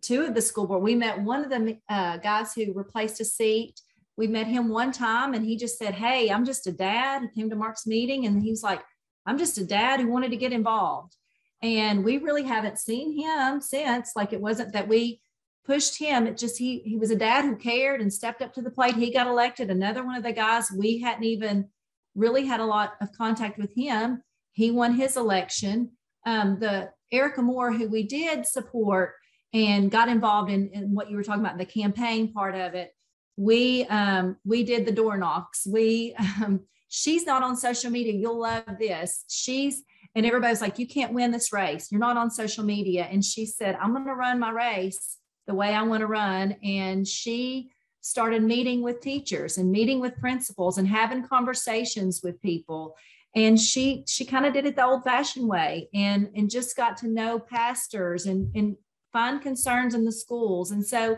two 0.00 0.24
of 0.24 0.34
the 0.34 0.42
school 0.42 0.66
board 0.66 0.82
we 0.82 0.94
met 0.94 1.20
one 1.20 1.44
of 1.44 1.50
the 1.50 1.78
uh, 1.88 2.18
guys 2.18 2.52
who 2.52 2.74
replaced 2.74 3.20
a 3.20 3.24
seat 3.24 3.80
we 4.16 4.26
met 4.26 4.46
him 4.46 4.68
one 4.68 4.92
time 4.92 5.34
and 5.34 5.44
he 5.44 5.56
just 5.56 5.78
said 5.78 5.94
hey 5.94 6.30
i'm 6.30 6.44
just 6.44 6.66
a 6.66 6.72
dad 6.72 7.22
he 7.22 7.40
came 7.40 7.50
to 7.50 7.56
mark's 7.56 7.86
meeting 7.86 8.26
and 8.26 8.42
he 8.42 8.50
was 8.50 8.62
like 8.62 8.82
i'm 9.26 9.38
just 9.38 9.58
a 9.58 9.64
dad 9.64 10.00
who 10.00 10.08
wanted 10.08 10.30
to 10.30 10.36
get 10.36 10.52
involved. 10.52 11.16
And 11.62 12.04
we 12.04 12.18
really 12.18 12.42
haven't 12.42 12.78
seen 12.78 13.18
him 13.18 13.58
since. 13.62 14.12
Like 14.14 14.34
it 14.34 14.40
wasn't 14.40 14.74
that 14.74 14.86
we 14.86 15.22
pushed 15.64 15.98
him. 15.98 16.26
It 16.26 16.36
just 16.36 16.58
he 16.58 16.80
he 16.80 16.98
was 16.98 17.10
a 17.10 17.16
dad 17.16 17.46
who 17.46 17.56
cared 17.56 18.02
and 18.02 18.12
stepped 18.12 18.42
up 18.42 18.52
to 18.52 18.62
the 18.62 18.70
plate. 18.70 18.96
He 18.96 19.10
got 19.10 19.26
elected 19.26 19.70
another 19.70 20.04
one 20.04 20.16
of 20.16 20.22
the 20.22 20.32
guys. 20.32 20.70
We 20.70 21.00
hadn't 21.00 21.24
even 21.24 21.70
really 22.14 22.44
had 22.44 22.60
a 22.60 22.66
lot 22.66 22.92
of 23.00 23.12
contact 23.12 23.58
with 23.58 23.74
him. 23.74 24.22
He 24.52 24.70
won 24.70 24.92
his 24.92 25.16
election. 25.16 25.92
Um, 26.26 26.58
the 26.60 26.90
erica 27.12 27.42
moore 27.42 27.72
who 27.72 27.88
we 27.88 28.02
did 28.02 28.46
support 28.46 29.14
and 29.52 29.90
got 29.90 30.08
involved 30.08 30.50
in, 30.50 30.68
in 30.70 30.94
what 30.94 31.10
you 31.10 31.16
were 31.16 31.22
talking 31.22 31.44
about 31.44 31.58
the 31.58 31.64
campaign 31.64 32.32
part 32.32 32.54
of 32.54 32.74
it 32.74 32.90
we 33.36 33.84
um, 33.86 34.36
we 34.44 34.62
did 34.64 34.86
the 34.86 34.92
door 34.92 35.16
knocks 35.16 35.66
we 35.66 36.14
um, 36.42 36.60
she's 36.88 37.26
not 37.26 37.42
on 37.42 37.56
social 37.56 37.90
media 37.90 38.12
you'll 38.12 38.40
love 38.40 38.64
this 38.78 39.24
she's 39.28 39.82
and 40.14 40.24
everybody's 40.24 40.60
like, 40.60 40.78
You 40.78 40.86
can't 40.86 41.12
win 41.12 41.30
this 41.30 41.52
race. 41.52 41.90
You're 41.90 42.00
not 42.00 42.16
on 42.16 42.30
social 42.30 42.64
media. 42.64 43.08
And 43.10 43.24
she 43.24 43.46
said, 43.46 43.76
I'm 43.80 43.92
going 43.92 44.06
to 44.06 44.14
run 44.14 44.38
my 44.38 44.50
race 44.50 45.18
the 45.46 45.54
way 45.54 45.74
I 45.74 45.82
want 45.82 46.00
to 46.00 46.06
run. 46.06 46.56
And 46.62 47.06
she 47.06 47.70
started 48.00 48.42
meeting 48.42 48.82
with 48.82 49.00
teachers 49.00 49.58
and 49.58 49.72
meeting 49.72 50.00
with 50.00 50.16
principals 50.20 50.78
and 50.78 50.86
having 50.86 51.26
conversations 51.26 52.20
with 52.22 52.40
people 52.42 52.94
and 53.34 53.58
she 53.58 54.04
she 54.06 54.26
kind 54.26 54.44
of 54.44 54.52
did 54.52 54.66
it 54.66 54.76
the 54.76 54.84
old 54.84 55.02
fashioned 55.02 55.48
way 55.48 55.88
and 55.94 56.28
and 56.36 56.50
just 56.50 56.76
got 56.76 56.98
to 56.98 57.08
know 57.08 57.38
pastors 57.38 58.26
and 58.26 58.54
and 58.54 58.76
find 59.10 59.40
concerns 59.40 59.94
in 59.94 60.04
the 60.04 60.12
schools 60.12 60.70
and 60.70 60.86
so 60.86 61.16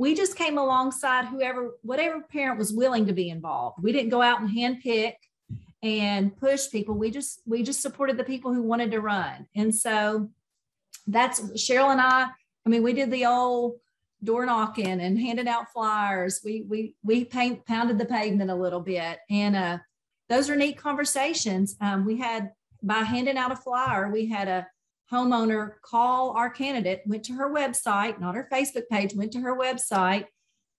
we 0.00 0.14
just 0.14 0.34
came 0.36 0.56
alongside 0.56 1.26
whoever 1.26 1.72
whatever 1.82 2.20
parent 2.22 2.58
was 2.58 2.72
willing 2.72 3.06
to 3.06 3.12
be 3.12 3.28
involved 3.28 3.82
we 3.82 3.92
didn't 3.92 4.10
go 4.10 4.22
out 4.22 4.40
and 4.40 4.50
handpick 4.50 5.14
and 5.82 6.36
push 6.36 6.70
people. 6.70 6.94
We 6.94 7.10
just 7.10 7.40
we 7.46 7.62
just 7.62 7.80
supported 7.80 8.16
the 8.16 8.24
people 8.24 8.52
who 8.52 8.62
wanted 8.62 8.90
to 8.90 9.00
run. 9.00 9.46
And 9.54 9.74
so 9.74 10.30
that's 11.06 11.40
Cheryl 11.52 11.90
and 11.90 12.00
I, 12.00 12.26
I 12.66 12.68
mean, 12.68 12.82
we 12.82 12.92
did 12.92 13.10
the 13.10 13.26
old 13.26 13.76
door 14.22 14.44
knocking 14.44 15.00
and 15.00 15.18
handed 15.18 15.46
out 15.46 15.72
flyers. 15.72 16.40
We 16.44 16.64
we 16.68 16.94
we 17.02 17.24
paint, 17.24 17.64
pounded 17.66 17.98
the 17.98 18.04
pavement 18.04 18.50
a 18.50 18.54
little 18.54 18.80
bit. 18.80 19.18
And 19.30 19.56
uh, 19.56 19.78
those 20.28 20.50
are 20.50 20.56
neat 20.56 20.76
conversations. 20.76 21.76
Um, 21.80 22.04
we 22.04 22.18
had 22.18 22.52
by 22.82 23.00
handing 23.00 23.38
out 23.38 23.52
a 23.52 23.56
flyer, 23.56 24.10
we 24.10 24.26
had 24.26 24.48
a 24.48 24.66
homeowner 25.12 25.72
call 25.82 26.30
our 26.30 26.50
candidate, 26.50 27.02
went 27.06 27.24
to 27.24 27.34
her 27.34 27.52
website, 27.52 28.20
not 28.20 28.34
her 28.34 28.48
Facebook 28.52 28.88
page, 28.90 29.14
went 29.14 29.32
to 29.32 29.40
her 29.40 29.56
website 29.56 30.26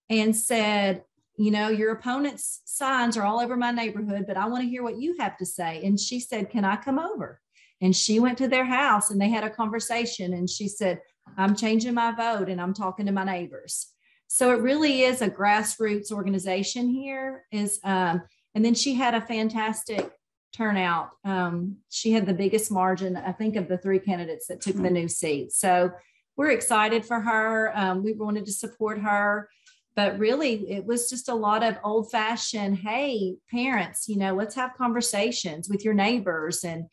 and 0.10 0.36
said, 0.36 1.04
you 1.38 1.52
know, 1.52 1.70
your 1.70 1.92
opponent's 1.92 2.62
signs 2.66 3.18
are 3.18 3.24
all 3.24 3.40
over 3.40 3.56
my 3.56 3.72
neighborhood, 3.72 4.26
but 4.28 4.38
I 4.38 4.48
want 4.48 4.64
to 4.64 4.70
hear 4.70 4.84
what 4.84 5.00
you 5.00 5.16
have 5.20 5.38
to 5.38 5.46
say. 5.46 5.84
And 5.84 6.00
she 6.00 6.20
said, 6.20 6.50
Can 6.50 6.66
I 6.66 6.76
come 6.76 7.00
over? 7.00 7.42
And 7.82 7.96
she 7.96 8.20
went 8.20 8.38
to 8.38 8.48
their 8.48 8.66
house 8.66 9.10
and 9.10 9.20
they 9.20 9.30
had 9.30 9.44
a 9.44 9.50
conversation. 9.50 10.34
And 10.34 10.50
she 10.50 10.68
said, 10.68 11.00
I'm 11.38 11.56
changing 11.56 11.96
my 11.96 12.12
vote 12.12 12.50
and 12.50 12.62
I'm 12.62 12.74
talking 12.74 13.08
to 13.08 13.12
my 13.12 13.24
neighbors. 13.24 13.88
So 14.28 14.52
it 14.52 14.62
really 14.62 15.02
is 15.02 15.22
a 15.22 15.30
grassroots 15.30 16.12
organization 16.12 16.90
here. 16.90 17.46
Is 17.52 17.80
um, 17.84 18.22
and 18.54 18.64
then 18.64 18.76
she 18.76 18.94
had 18.94 19.16
a 19.16 19.22
fantastic 19.22 20.12
turnout. 20.54 21.12
Um, 21.24 21.78
she 21.90 22.12
had 22.12 22.26
the 22.26 22.34
biggest 22.34 22.72
margin, 22.72 23.16
I 23.16 23.32
think, 23.32 23.56
of 23.56 23.68
the 23.68 23.78
three 23.78 24.00
candidates 24.00 24.48
that 24.48 24.62
took 24.62 24.76
the 24.76 24.90
new 24.90 25.08
seat. 25.08 25.52
So 25.54 25.92
we're 26.36 26.52
excited 26.52 27.06
for 27.06 27.20
her. 27.20 27.72
Um, 27.76 28.04
we 28.04 28.14
wanted 28.14 28.46
to 28.46 28.52
support 28.52 29.00
her 29.00 29.50
but 29.96 30.18
really 30.18 30.70
it 30.70 30.86
was 30.86 31.10
just 31.10 31.30
a 31.30 31.36
lot 31.36 31.64
of 31.64 31.78
old 31.84 32.12
fashioned 32.12 32.78
hey 32.78 33.36
parents 33.50 34.08
you 34.08 34.18
know 34.18 34.34
let's 34.34 34.56
have 34.56 34.74
conversations 34.76 35.70
with 35.70 35.84
your 35.84 35.94
neighbors 35.94 36.64
and 36.64 36.86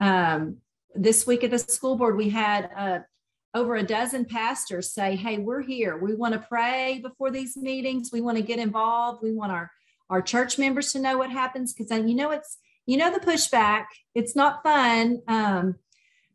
um, 0.00 0.56
this 0.94 1.26
week 1.26 1.44
at 1.44 1.50
the 1.50 1.58
school 1.58 1.96
board 1.96 2.16
we 2.16 2.28
had 2.28 2.70
uh, 2.76 2.98
over 3.54 3.76
a 3.76 3.82
dozen 3.82 4.24
pastors 4.24 4.92
say 4.92 5.16
hey 5.16 5.38
we're 5.38 5.62
here 5.62 5.96
we 5.96 6.14
want 6.14 6.34
to 6.34 6.46
pray 6.48 7.00
before 7.02 7.30
these 7.30 7.56
meetings 7.56 8.10
we 8.12 8.20
want 8.20 8.36
to 8.36 8.42
get 8.42 8.58
involved 8.58 9.22
we 9.22 9.32
want 9.32 9.52
our 9.52 9.70
our 10.10 10.22
church 10.22 10.58
members 10.58 10.92
to 10.92 10.98
know 10.98 11.18
what 11.18 11.30
happens 11.30 11.74
because 11.74 11.90
you 12.08 12.14
know 12.14 12.30
it's 12.30 12.58
you 12.88 12.96
know 12.96 13.12
the 13.12 13.20
pushback 13.20 13.84
it's 14.14 14.34
not 14.34 14.62
fun 14.64 15.20
um, 15.28 15.76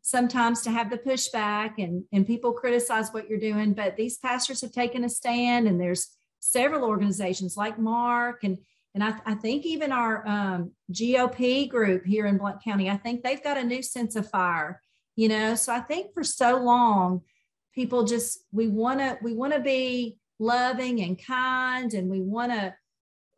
sometimes 0.04 0.60
to 0.60 0.70
have 0.70 0.90
the 0.90 0.98
pushback 0.98 1.72
and, 1.78 2.04
and 2.12 2.26
people 2.26 2.52
criticize 2.52 3.08
what 3.10 3.26
you're 3.26 3.38
doing, 3.38 3.72
but 3.72 3.96
these 3.96 4.18
pastors 4.18 4.60
have 4.60 4.70
taken 4.70 5.02
a 5.02 5.08
stand 5.08 5.66
and 5.66 5.80
there's 5.80 6.14
several 6.40 6.84
organizations 6.84 7.56
like 7.56 7.78
Mark 7.78 8.44
and 8.44 8.58
and 8.94 9.02
I, 9.02 9.14
I 9.26 9.34
think 9.34 9.66
even 9.66 9.90
our 9.90 10.24
um, 10.28 10.70
GOP 10.92 11.68
group 11.68 12.04
here 12.04 12.26
in 12.26 12.38
Blount 12.38 12.62
County, 12.62 12.88
I 12.88 12.96
think 12.96 13.24
they've 13.24 13.42
got 13.42 13.56
a 13.56 13.64
new 13.64 13.82
sense 13.82 14.14
of 14.14 14.30
fire, 14.30 14.80
you 15.16 15.26
know. 15.28 15.56
So 15.56 15.72
I 15.72 15.80
think 15.80 16.14
for 16.14 16.22
so 16.22 16.58
long, 16.58 17.22
people 17.74 18.04
just 18.04 18.38
we 18.52 18.68
want 18.68 19.00
to 19.00 19.18
we 19.20 19.34
want 19.34 19.52
to 19.52 19.58
be 19.58 20.18
loving 20.38 21.00
and 21.00 21.20
kind, 21.20 21.92
and 21.92 22.08
we 22.08 22.20
want 22.20 22.52
to 22.52 22.72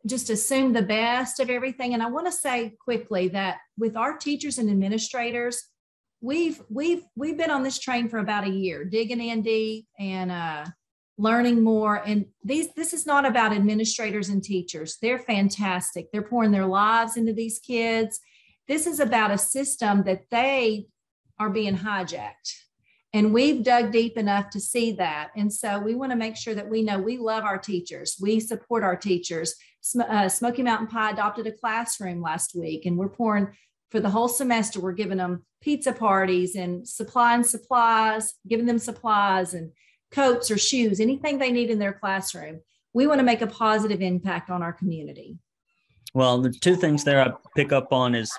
just 0.07 0.29
assume 0.29 0.73
the 0.73 0.81
best 0.81 1.39
of 1.39 1.49
everything. 1.49 1.93
And 1.93 2.01
I 2.01 2.09
want 2.09 2.27
to 2.27 2.31
say 2.31 2.75
quickly 2.83 3.27
that 3.29 3.57
with 3.77 3.95
our 3.95 4.17
teachers 4.17 4.57
and 4.57 4.69
administrators, 4.69 5.61
we've 6.21 6.61
we've 6.69 7.03
we've 7.15 7.37
been 7.37 7.51
on 7.51 7.63
this 7.63 7.79
train 7.79 8.09
for 8.09 8.19
about 8.19 8.47
a 8.47 8.51
year, 8.51 8.83
digging 8.83 9.21
in 9.21 9.41
deep 9.41 9.87
and 9.99 10.31
uh, 10.31 10.65
learning 11.17 11.63
more. 11.63 11.95
And 11.95 12.25
these 12.43 12.73
this 12.73 12.93
is 12.93 13.05
not 13.05 13.25
about 13.25 13.53
administrators 13.53 14.29
and 14.29 14.43
teachers. 14.43 14.97
They're 15.01 15.19
fantastic. 15.19 16.07
They're 16.11 16.21
pouring 16.21 16.51
their 16.51 16.65
lives 16.67 17.17
into 17.17 17.33
these 17.33 17.59
kids. 17.59 18.19
This 18.67 18.87
is 18.87 18.99
about 18.99 19.31
a 19.31 19.37
system 19.37 20.03
that 20.03 20.23
they 20.29 20.87
are 21.39 21.49
being 21.49 21.77
hijacked. 21.77 22.53
And 23.13 23.33
we've 23.33 23.63
dug 23.63 23.91
deep 23.91 24.17
enough 24.17 24.49
to 24.51 24.59
see 24.59 24.91
that. 24.93 25.29
And 25.35 25.51
so 25.51 25.79
we 25.79 25.95
want 25.95 26.11
to 26.11 26.17
make 26.17 26.35
sure 26.35 26.53
that 26.53 26.69
we 26.69 26.83
know 26.83 26.99
we 26.99 27.17
love 27.17 27.45
our 27.45 27.57
teachers. 27.57 28.17
We 28.21 28.39
support 28.39 28.83
our 28.83 28.97
teachers. 28.97 29.55
Uh, 29.95 30.29
Smoky 30.29 30.63
Mountain 30.63 30.87
Pie 30.87 31.11
adopted 31.11 31.47
a 31.47 31.51
classroom 31.51 32.21
last 32.21 32.55
week, 32.55 32.85
and 32.85 32.97
we're 32.97 33.09
pouring 33.09 33.49
for 33.89 33.99
the 33.99 34.09
whole 34.09 34.27
semester, 34.27 34.81
we're 34.81 34.91
giving 34.91 35.17
them 35.17 35.45
pizza 35.61 35.93
parties 35.93 36.55
and 36.55 36.87
supplying 36.87 37.43
supplies, 37.43 38.33
giving 38.47 38.65
them 38.65 38.79
supplies 38.79 39.53
and 39.53 39.71
coats 40.11 40.51
or 40.51 40.57
shoes, 40.57 40.99
anything 40.99 41.37
they 41.37 41.51
need 41.51 41.69
in 41.69 41.79
their 41.79 41.93
classroom. 41.93 42.61
we 42.93 43.05
want 43.05 43.19
to 43.19 43.25
make 43.25 43.41
a 43.41 43.47
positive 43.47 44.01
impact 44.01 44.49
on 44.49 44.63
our 44.63 44.73
community. 44.73 45.37
Well, 46.13 46.41
the 46.41 46.49
two 46.49 46.75
things 46.75 47.03
there 47.03 47.21
I 47.21 47.31
pick 47.55 47.71
up 47.71 47.93
on 47.93 48.15
is 48.15 48.31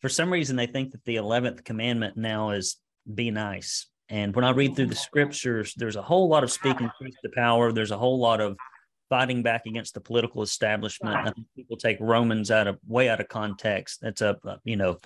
for 0.00 0.08
some 0.08 0.32
reason 0.32 0.56
they 0.56 0.66
think 0.66 0.92
that 0.92 1.04
the 1.04 1.16
11th 1.16 1.64
commandment 1.64 2.16
now 2.16 2.50
is 2.50 2.76
be 3.12 3.30
nice. 3.30 3.88
And 4.08 4.36
when 4.36 4.44
I 4.44 4.50
read 4.50 4.76
through 4.76 4.86
the 4.86 4.94
scriptures, 4.94 5.74
there's 5.76 5.96
a 5.96 6.02
whole 6.02 6.28
lot 6.28 6.44
of 6.44 6.52
speaking 6.52 6.90
truth 6.98 7.14
to 7.24 7.30
power. 7.34 7.72
There's 7.72 7.90
a 7.90 7.98
whole 7.98 8.20
lot 8.20 8.40
of 8.40 8.56
fighting 9.12 9.42
back 9.42 9.66
against 9.66 9.92
the 9.92 10.00
political 10.00 10.40
establishment. 10.40 11.14
I 11.14 11.30
think 11.32 11.46
people 11.54 11.76
take 11.76 11.98
Romans 12.00 12.50
out 12.50 12.66
of 12.66 12.78
way 12.88 13.10
out 13.10 13.20
of 13.20 13.28
context. 13.28 14.00
That's 14.00 14.22
a 14.22 14.38
you 14.64 14.76
know 14.76 14.96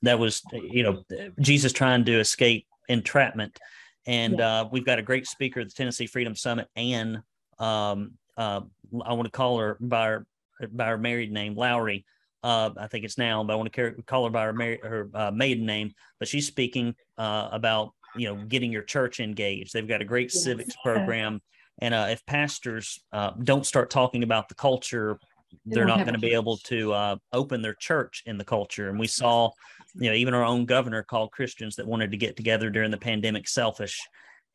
that 0.00 0.18
was 0.18 0.40
you 0.50 0.82
know 0.82 1.04
Jesus 1.40 1.70
trying 1.70 2.06
to 2.06 2.18
escape 2.20 2.66
entrapment, 2.88 3.58
and 4.06 4.40
uh, 4.40 4.66
we've 4.72 4.86
got 4.86 4.98
a 4.98 5.02
great 5.02 5.26
speaker 5.26 5.60
at 5.60 5.68
the 5.68 5.74
Tennessee 5.74 6.06
Freedom 6.06 6.34
Summit, 6.34 6.68
Anne. 6.74 7.22
Um, 7.58 8.12
uh, 8.38 8.62
I 9.04 9.12
want 9.12 9.26
to 9.26 9.30
call 9.30 9.58
her 9.58 9.76
by 9.78 10.06
her 10.06 10.26
by 10.72 10.86
her 10.86 10.96
married 10.96 11.30
name, 11.30 11.54
Lowry. 11.54 12.06
Uh, 12.42 12.70
I 12.78 12.86
think 12.86 13.04
it's 13.04 13.18
now, 13.18 13.44
but 13.44 13.52
I 13.52 13.56
want 13.56 13.70
to 13.70 13.92
call 14.06 14.24
her 14.24 14.30
by 14.30 14.44
her, 14.44 14.54
mar- 14.54 14.78
her 14.82 15.10
uh, 15.12 15.30
maiden 15.32 15.66
name. 15.66 15.92
But 16.18 16.28
she's 16.28 16.46
speaking 16.46 16.94
uh, 17.18 17.50
about 17.52 17.92
you 18.16 18.26
know 18.26 18.42
getting 18.42 18.72
your 18.72 18.84
church 18.84 19.20
engaged. 19.20 19.74
They've 19.74 19.86
got 19.86 20.00
a 20.00 20.06
great 20.06 20.32
civics 20.32 20.74
program, 20.82 21.42
and 21.80 21.94
uh, 21.94 22.08
if 22.10 22.24
pastors 22.26 23.02
uh, 23.12 23.32
don't 23.42 23.66
start 23.66 23.90
talking 23.90 24.22
about 24.22 24.48
the 24.48 24.54
culture, 24.54 25.18
they're 25.66 25.84
not 25.84 26.00
going 26.00 26.14
to 26.14 26.20
be 26.20 26.34
able 26.34 26.58
to 26.58 26.92
uh, 26.92 27.16
open 27.32 27.62
their 27.62 27.74
church 27.74 28.22
in 28.26 28.38
the 28.38 28.44
culture. 28.44 28.88
And 28.88 28.98
we 28.98 29.06
saw, 29.06 29.50
you 29.94 30.10
know, 30.10 30.14
even 30.14 30.34
our 30.34 30.44
own 30.44 30.64
governor 30.64 31.02
called 31.02 31.32
Christians 31.32 31.76
that 31.76 31.86
wanted 31.86 32.10
to 32.12 32.16
get 32.16 32.36
together 32.36 32.70
during 32.70 32.90
the 32.90 32.98
pandemic 32.98 33.48
selfish 33.48 34.00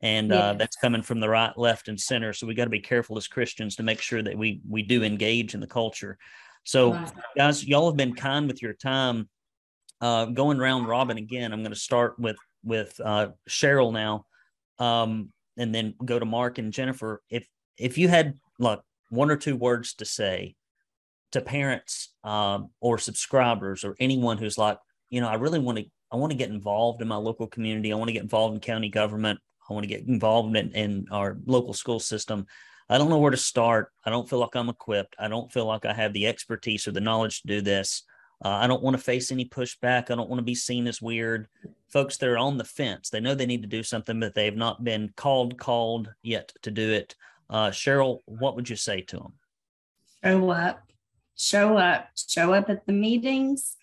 and 0.02 0.32
uh, 0.32 0.52
that's 0.54 0.76
coming 0.76 1.02
from 1.02 1.20
the 1.20 1.28
right, 1.28 1.56
left, 1.56 1.88
and 1.88 1.98
center. 1.98 2.32
So 2.32 2.46
we 2.46 2.54
got 2.54 2.64
to 2.64 2.70
be 2.70 2.80
careful 2.80 3.16
as 3.16 3.26
Christians 3.26 3.76
to 3.76 3.82
make 3.82 4.00
sure 4.00 4.22
that 4.22 4.36
we 4.36 4.60
we 4.68 4.82
do 4.82 5.02
engage 5.02 5.54
in 5.54 5.60
the 5.60 5.66
culture. 5.66 6.18
So, 6.64 6.92
right. 6.92 7.12
guys, 7.36 7.64
y'all 7.64 7.88
have 7.88 7.96
been 7.96 8.14
kind 8.14 8.46
with 8.46 8.60
your 8.60 8.74
time. 8.74 9.28
Uh, 10.00 10.26
going 10.26 10.58
round 10.58 10.86
robin 10.86 11.16
again. 11.16 11.52
I'm 11.52 11.60
going 11.62 11.72
to 11.72 11.78
start 11.78 12.18
with 12.18 12.36
with 12.62 13.00
uh, 13.02 13.28
Cheryl 13.48 13.92
now, 13.92 14.26
um, 14.78 15.32
and 15.56 15.74
then 15.74 15.94
go 16.04 16.18
to 16.18 16.24
Mark 16.24 16.58
and 16.58 16.72
Jennifer. 16.72 17.22
If 17.30 17.46
if 17.78 17.98
you 17.98 18.08
had 18.08 18.34
like 18.58 18.80
one 19.10 19.30
or 19.30 19.36
two 19.36 19.56
words 19.56 19.94
to 19.94 20.04
say 20.04 20.56
to 21.32 21.40
parents 21.40 22.12
um, 22.24 22.70
or 22.80 22.98
subscribers 22.98 23.84
or 23.84 23.96
anyone 24.00 24.38
who's 24.38 24.58
like, 24.58 24.78
you 25.10 25.20
know, 25.20 25.28
I 25.28 25.34
really 25.34 25.58
want 25.58 25.78
to 25.78 25.84
I 26.12 26.16
want 26.16 26.30
to 26.30 26.38
get 26.38 26.50
involved 26.50 27.02
in 27.02 27.08
my 27.08 27.16
local 27.16 27.46
community. 27.46 27.92
I 27.92 27.96
want 27.96 28.08
to 28.08 28.12
get 28.12 28.22
involved 28.22 28.54
in 28.54 28.60
county 28.60 28.88
government. 28.88 29.40
I 29.68 29.72
want 29.72 29.84
to 29.84 29.88
get 29.88 30.06
involved 30.06 30.56
in, 30.56 30.70
in 30.72 31.06
our 31.10 31.36
local 31.46 31.72
school 31.72 31.98
system. 31.98 32.46
I 32.88 32.98
don't 32.98 33.10
know 33.10 33.18
where 33.18 33.32
to 33.32 33.36
start. 33.36 33.90
I 34.04 34.10
don't 34.10 34.28
feel 34.28 34.38
like 34.38 34.54
I'm 34.54 34.68
equipped. 34.68 35.16
I 35.18 35.26
don't 35.26 35.50
feel 35.52 35.66
like 35.66 35.84
I 35.84 35.92
have 35.92 36.12
the 36.12 36.28
expertise 36.28 36.86
or 36.86 36.92
the 36.92 37.00
knowledge 37.00 37.42
to 37.42 37.48
do 37.48 37.60
this. 37.60 38.04
Uh, 38.44 38.48
I 38.48 38.66
don't 38.66 38.82
want 38.82 38.96
to 38.96 39.02
face 39.02 39.32
any 39.32 39.46
pushback. 39.46 40.10
I 40.10 40.14
don't 40.14 40.28
want 40.28 40.38
to 40.38 40.44
be 40.44 40.54
seen 40.54 40.86
as 40.86 41.00
weird. 41.00 41.48
Folks 41.88 42.18
that 42.18 42.28
are 42.28 42.38
on 42.38 42.58
the 42.58 42.64
fence, 42.64 43.08
they 43.08 43.20
know 43.20 43.34
they 43.34 43.46
need 43.46 43.62
to 43.62 43.68
do 43.68 43.82
something, 43.82 44.20
but 44.20 44.34
they've 44.34 44.56
not 44.56 44.84
been 44.84 45.12
called, 45.16 45.58
called 45.58 46.12
yet 46.22 46.52
to 46.62 46.70
do 46.70 46.92
it. 46.92 47.14
Uh, 47.48 47.70
Cheryl, 47.70 48.20
what 48.26 48.56
would 48.56 48.68
you 48.68 48.76
say 48.76 49.00
to 49.02 49.16
them? 49.16 49.32
Show 50.22 50.50
up, 50.50 50.82
show 51.36 51.76
up, 51.78 52.08
show 52.28 52.52
up 52.52 52.68
at 52.68 52.86
the 52.86 52.92
meetings, 52.92 53.76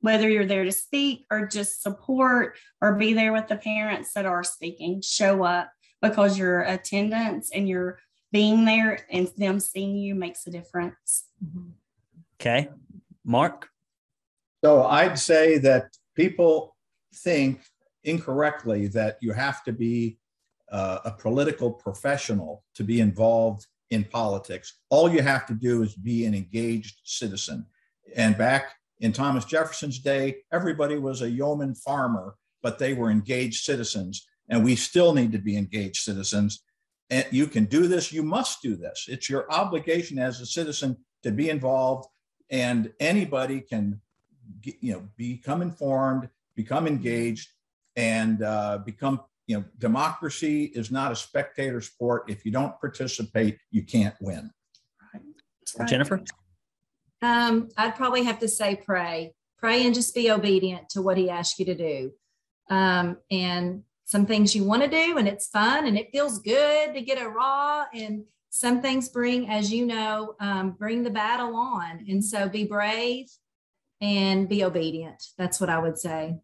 whether 0.00 0.28
you're 0.28 0.46
there 0.46 0.64
to 0.64 0.72
speak 0.72 1.24
or 1.30 1.46
just 1.46 1.82
support 1.82 2.56
or 2.80 2.94
be 2.94 3.14
there 3.14 3.32
with 3.32 3.48
the 3.48 3.56
parents 3.56 4.12
that 4.12 4.26
are 4.26 4.44
speaking, 4.44 5.00
show 5.00 5.42
up 5.42 5.72
because 6.00 6.38
your 6.38 6.60
attendance 6.60 7.50
and 7.52 7.68
your 7.68 7.98
being 8.30 8.64
there 8.64 9.00
and 9.10 9.28
them 9.36 9.58
seeing 9.58 9.96
you 9.96 10.14
makes 10.14 10.46
a 10.46 10.50
difference. 10.50 11.24
Okay. 12.40 12.68
Mark? 13.24 13.68
So 14.64 14.84
I'd 14.84 15.18
say 15.18 15.58
that 15.58 15.96
people 16.16 16.76
think 17.14 17.60
incorrectly 18.04 18.88
that 18.88 19.18
you 19.20 19.32
have 19.32 19.62
to 19.64 19.72
be 19.72 20.18
uh, 20.70 20.98
a 21.04 21.10
political 21.12 21.70
professional 21.70 22.64
to 22.74 22.84
be 22.84 23.00
involved 23.00 23.66
in 23.90 24.04
politics. 24.04 24.78
All 24.90 25.10
you 25.10 25.22
have 25.22 25.46
to 25.46 25.54
do 25.54 25.82
is 25.82 25.94
be 25.94 26.26
an 26.26 26.34
engaged 26.34 27.00
citizen. 27.04 27.66
And 28.16 28.36
back 28.36 28.72
in 29.00 29.12
Thomas 29.12 29.44
Jefferson's 29.44 29.98
day, 29.98 30.38
everybody 30.52 30.98
was 30.98 31.22
a 31.22 31.30
yeoman 31.30 31.74
farmer, 31.74 32.34
but 32.62 32.78
they 32.78 32.94
were 32.94 33.10
engaged 33.10 33.64
citizens. 33.64 34.26
And 34.48 34.64
we 34.64 34.76
still 34.76 35.14
need 35.14 35.32
to 35.32 35.38
be 35.38 35.56
engaged 35.56 36.02
citizens. 36.02 36.62
And 37.10 37.26
you 37.30 37.46
can 37.46 37.64
do 37.64 37.86
this, 37.86 38.12
you 38.12 38.22
must 38.22 38.60
do 38.60 38.76
this. 38.76 39.06
It's 39.08 39.30
your 39.30 39.50
obligation 39.50 40.18
as 40.18 40.40
a 40.40 40.46
citizen 40.46 40.96
to 41.22 41.30
be 41.30 41.48
involved, 41.48 42.08
and 42.50 42.92
anybody 43.00 43.60
can 43.60 44.00
you 44.62 44.92
know 44.92 45.02
become 45.16 45.62
informed 45.62 46.28
become 46.54 46.86
engaged 46.86 47.48
and 47.96 48.42
uh, 48.42 48.78
become 48.84 49.20
you 49.46 49.56
know 49.56 49.64
democracy 49.78 50.64
is 50.64 50.90
not 50.90 51.12
a 51.12 51.16
spectator 51.16 51.80
sport 51.80 52.24
if 52.28 52.44
you 52.44 52.52
don't 52.52 52.78
participate 52.80 53.58
you 53.70 53.82
can't 53.82 54.14
win 54.20 54.50
right. 55.12 55.88
jennifer 55.88 56.22
um, 57.22 57.68
I'd 57.76 57.96
probably 57.96 58.24
have 58.24 58.38
to 58.40 58.48
say 58.48 58.76
pray, 58.76 59.34
pray 59.58 59.84
and 59.86 59.94
just 59.94 60.14
be 60.14 60.30
obedient 60.30 60.88
to 60.90 61.02
what 61.02 61.18
he 61.18 61.30
asks 61.30 61.58
you 61.58 61.64
to 61.66 61.74
do. 61.74 62.12
Um, 62.70 63.18
and 63.30 63.82
some 64.04 64.26
things 64.26 64.54
you 64.54 64.64
want 64.64 64.82
to 64.82 64.88
do, 64.88 65.18
and 65.18 65.28
it's 65.28 65.48
fun 65.48 65.86
and 65.86 65.98
it 65.98 66.10
feels 66.12 66.38
good 66.38 66.94
to 66.94 67.00
get 67.00 67.20
a 67.20 67.28
raw. 67.28 67.84
And 67.92 68.24
some 68.50 68.80
things 68.80 69.08
bring, 69.08 69.48
as 69.50 69.72
you 69.72 69.86
know, 69.86 70.36
um, 70.40 70.72
bring 70.72 71.02
the 71.02 71.10
battle 71.10 71.56
on. 71.56 72.04
And 72.08 72.24
so 72.24 72.48
be 72.48 72.64
brave 72.64 73.26
and 74.00 74.48
be 74.48 74.64
obedient. 74.64 75.22
That's 75.36 75.60
what 75.60 75.70
I 75.70 75.78
would 75.78 75.98
say. 75.98 76.38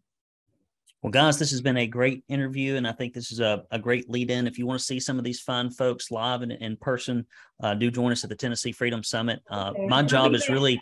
Well, 1.01 1.11
guys, 1.11 1.37
this 1.37 1.51
has 1.51 1.61
been 1.61 1.77
a 1.77 1.85
great 1.85 2.23
interview, 2.29 2.77
and 2.77 2.87
I 2.87 2.91
think 2.91 3.13
this 3.13 3.31
is 3.31 3.39
a, 3.39 3.63
a 3.69 3.77
great 3.77 4.09
lead 4.09 4.31
in. 4.31 4.47
If 4.47 4.57
you 4.57 4.65
want 4.65 4.79
to 4.79 4.85
see 4.85 4.99
some 4.99 5.19
of 5.19 5.23
these 5.23 5.39
fine 5.39 5.69
folks 5.69 6.09
live 6.09 6.41
and 6.41 6.51
in 6.51 6.77
person, 6.77 7.27
uh, 7.61 7.75
do 7.75 7.91
join 7.91 8.11
us 8.11 8.23
at 8.23 8.29
the 8.31 8.35
Tennessee 8.35 8.71
Freedom 8.71 9.03
Summit. 9.03 9.39
Uh, 9.47 9.71
my 9.87 10.01
job 10.01 10.33
is 10.33 10.49
really 10.49 10.81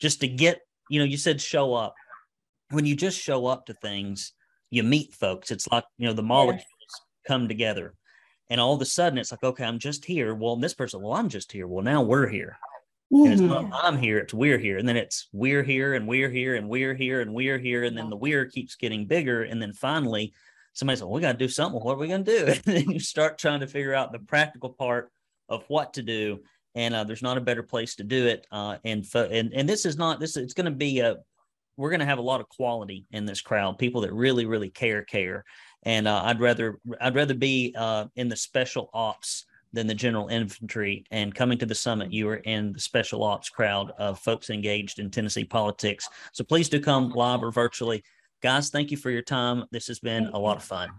just 0.00 0.20
to 0.20 0.28
get, 0.28 0.60
you 0.90 1.00
know, 1.00 1.04
you 1.04 1.16
said 1.16 1.40
show 1.40 1.74
up. 1.74 1.94
When 2.70 2.86
you 2.86 2.94
just 2.94 3.20
show 3.20 3.46
up 3.46 3.66
to 3.66 3.74
things, 3.74 4.32
you 4.70 4.84
meet 4.84 5.12
folks. 5.12 5.50
It's 5.50 5.66
like, 5.66 5.84
you 5.98 6.06
know, 6.06 6.12
the 6.12 6.22
molecules 6.22 6.66
come 7.26 7.48
together. 7.48 7.94
And 8.50 8.60
all 8.60 8.74
of 8.74 8.80
a 8.80 8.84
sudden, 8.86 9.18
it's 9.18 9.32
like, 9.32 9.42
okay, 9.42 9.64
I'm 9.64 9.80
just 9.80 10.04
here. 10.04 10.36
Well, 10.36 10.54
this 10.54 10.74
person, 10.74 11.02
well, 11.02 11.14
I'm 11.14 11.28
just 11.28 11.50
here. 11.50 11.66
Well, 11.66 11.82
now 11.82 12.02
we're 12.02 12.28
here. 12.28 12.58
Mm-hmm. 13.12 13.24
And 13.24 13.32
it's 13.32 13.42
not 13.42 13.64
mm-hmm. 13.64 13.74
I'm 13.74 13.98
here, 13.98 14.18
it's 14.18 14.34
we're 14.34 14.58
here. 14.58 14.78
And 14.78 14.88
then 14.88 14.96
it's 14.96 15.28
we're 15.32 15.62
here 15.62 15.94
and 15.94 16.08
we're 16.08 16.30
here 16.30 16.56
and 16.56 16.68
we're 16.68 16.94
here 16.94 17.20
and 17.20 17.34
we're 17.34 17.58
here. 17.58 17.84
And 17.84 17.96
then 17.96 18.10
the 18.10 18.16
we're 18.16 18.46
keeps 18.46 18.76
getting 18.76 19.06
bigger. 19.06 19.42
And 19.42 19.60
then 19.60 19.72
finally, 19.72 20.32
somebody 20.72 20.96
said, 20.96 21.04
well, 21.04 21.14
we 21.14 21.20
got 21.20 21.32
to 21.32 21.38
do 21.38 21.48
something. 21.48 21.80
What 21.80 21.94
are 21.94 21.98
we 21.98 22.08
going 22.08 22.24
to 22.24 22.38
do? 22.38 22.46
And 22.66 22.76
then 22.76 22.90
you 22.90 23.00
start 23.00 23.38
trying 23.38 23.60
to 23.60 23.66
figure 23.66 23.94
out 23.94 24.12
the 24.12 24.18
practical 24.18 24.70
part 24.70 25.10
of 25.48 25.64
what 25.68 25.94
to 25.94 26.02
do. 26.02 26.40
And 26.74 26.94
uh, 26.94 27.04
there's 27.04 27.22
not 27.22 27.38
a 27.38 27.42
better 27.42 27.62
place 27.62 27.94
to 27.96 28.04
do 28.04 28.26
it. 28.26 28.46
Uh, 28.50 28.78
and, 28.84 29.06
fo- 29.06 29.28
and 29.30 29.52
and 29.54 29.68
this 29.68 29.86
is 29.86 29.96
not 29.96 30.18
this. 30.18 30.36
It's 30.36 30.54
going 30.54 30.64
to 30.64 30.72
be 30.72 31.00
a. 31.00 31.16
We're 31.76 31.90
going 31.90 32.00
to 32.00 32.06
have 32.06 32.18
a 32.18 32.22
lot 32.22 32.40
of 32.40 32.48
quality 32.48 33.06
in 33.10 33.26
this 33.26 33.40
crowd. 33.40 33.78
People 33.78 34.00
that 34.02 34.12
really, 34.12 34.46
really 34.46 34.70
care, 34.70 35.02
care. 35.02 35.44
And 35.84 36.08
uh, 36.08 36.22
I'd 36.24 36.40
rather 36.40 36.78
I'd 37.00 37.14
rather 37.14 37.34
be 37.34 37.74
uh, 37.76 38.06
in 38.16 38.28
the 38.28 38.36
special 38.36 38.90
ops 38.92 39.44
than 39.74 39.86
the 39.86 39.94
general 39.94 40.28
infantry. 40.28 41.04
And 41.10 41.34
coming 41.34 41.58
to 41.58 41.66
the 41.66 41.74
summit, 41.74 42.12
you 42.12 42.26
were 42.26 42.36
in 42.36 42.72
the 42.72 42.80
special 42.80 43.22
ops 43.22 43.50
crowd 43.50 43.92
of 43.98 44.18
folks 44.20 44.50
engaged 44.50 44.98
in 44.98 45.10
Tennessee 45.10 45.44
politics. 45.44 46.08
So 46.32 46.44
please 46.44 46.68
do 46.68 46.80
come 46.80 47.10
live 47.10 47.42
or 47.42 47.50
virtually. 47.50 48.02
Guys, 48.42 48.70
thank 48.70 48.90
you 48.90 48.96
for 48.96 49.10
your 49.10 49.22
time. 49.22 49.64
This 49.70 49.86
has 49.88 49.98
been 49.98 50.26
a 50.28 50.38
lot 50.38 50.56
of 50.56 50.64
fun. 50.64 50.90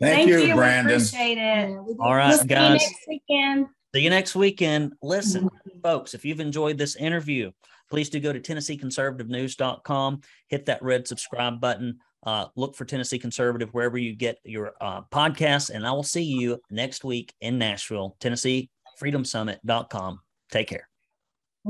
Thank, 0.00 0.16
thank 0.16 0.28
you, 0.28 0.38
you, 0.38 0.54
Brandon. 0.54 0.96
appreciate 0.96 1.38
it. 1.38 1.78
All 2.00 2.14
right, 2.14 2.34
we'll 2.36 2.44
guys. 2.44 2.80
See 2.80 2.86
you 2.86 2.90
next 2.90 3.08
weekend. 3.08 3.66
See 3.94 4.00
you 4.00 4.10
next 4.10 4.34
weekend. 4.34 4.92
Listen, 5.02 5.48
folks, 5.82 6.14
if 6.14 6.24
you've 6.24 6.40
enjoyed 6.40 6.78
this 6.78 6.96
interview, 6.96 7.52
please 7.90 8.08
do 8.08 8.18
go 8.18 8.32
to 8.32 8.40
TennesseeConservativeNews.com, 8.40 10.20
hit 10.48 10.66
that 10.66 10.82
red 10.82 11.06
subscribe 11.06 11.60
button. 11.60 11.98
Uh, 12.24 12.46
look 12.56 12.74
for 12.74 12.84
Tennessee 12.84 13.18
Conservative 13.18 13.68
wherever 13.72 13.98
you 13.98 14.14
get 14.14 14.38
your 14.44 14.72
uh, 14.80 15.02
podcasts, 15.12 15.70
and 15.70 15.86
I 15.86 15.92
will 15.92 16.02
see 16.02 16.22
you 16.22 16.58
next 16.70 17.04
week 17.04 17.34
in 17.40 17.58
Nashville, 17.58 18.16
Tennessee 18.20 18.70
Freedom 18.98 19.24
Summit.com. 19.24 20.20
Take 20.50 20.68
care. 20.68 20.88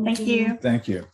Thank 0.04 0.20
you. 0.20 0.58
Thank 0.60 0.88
you. 0.88 1.06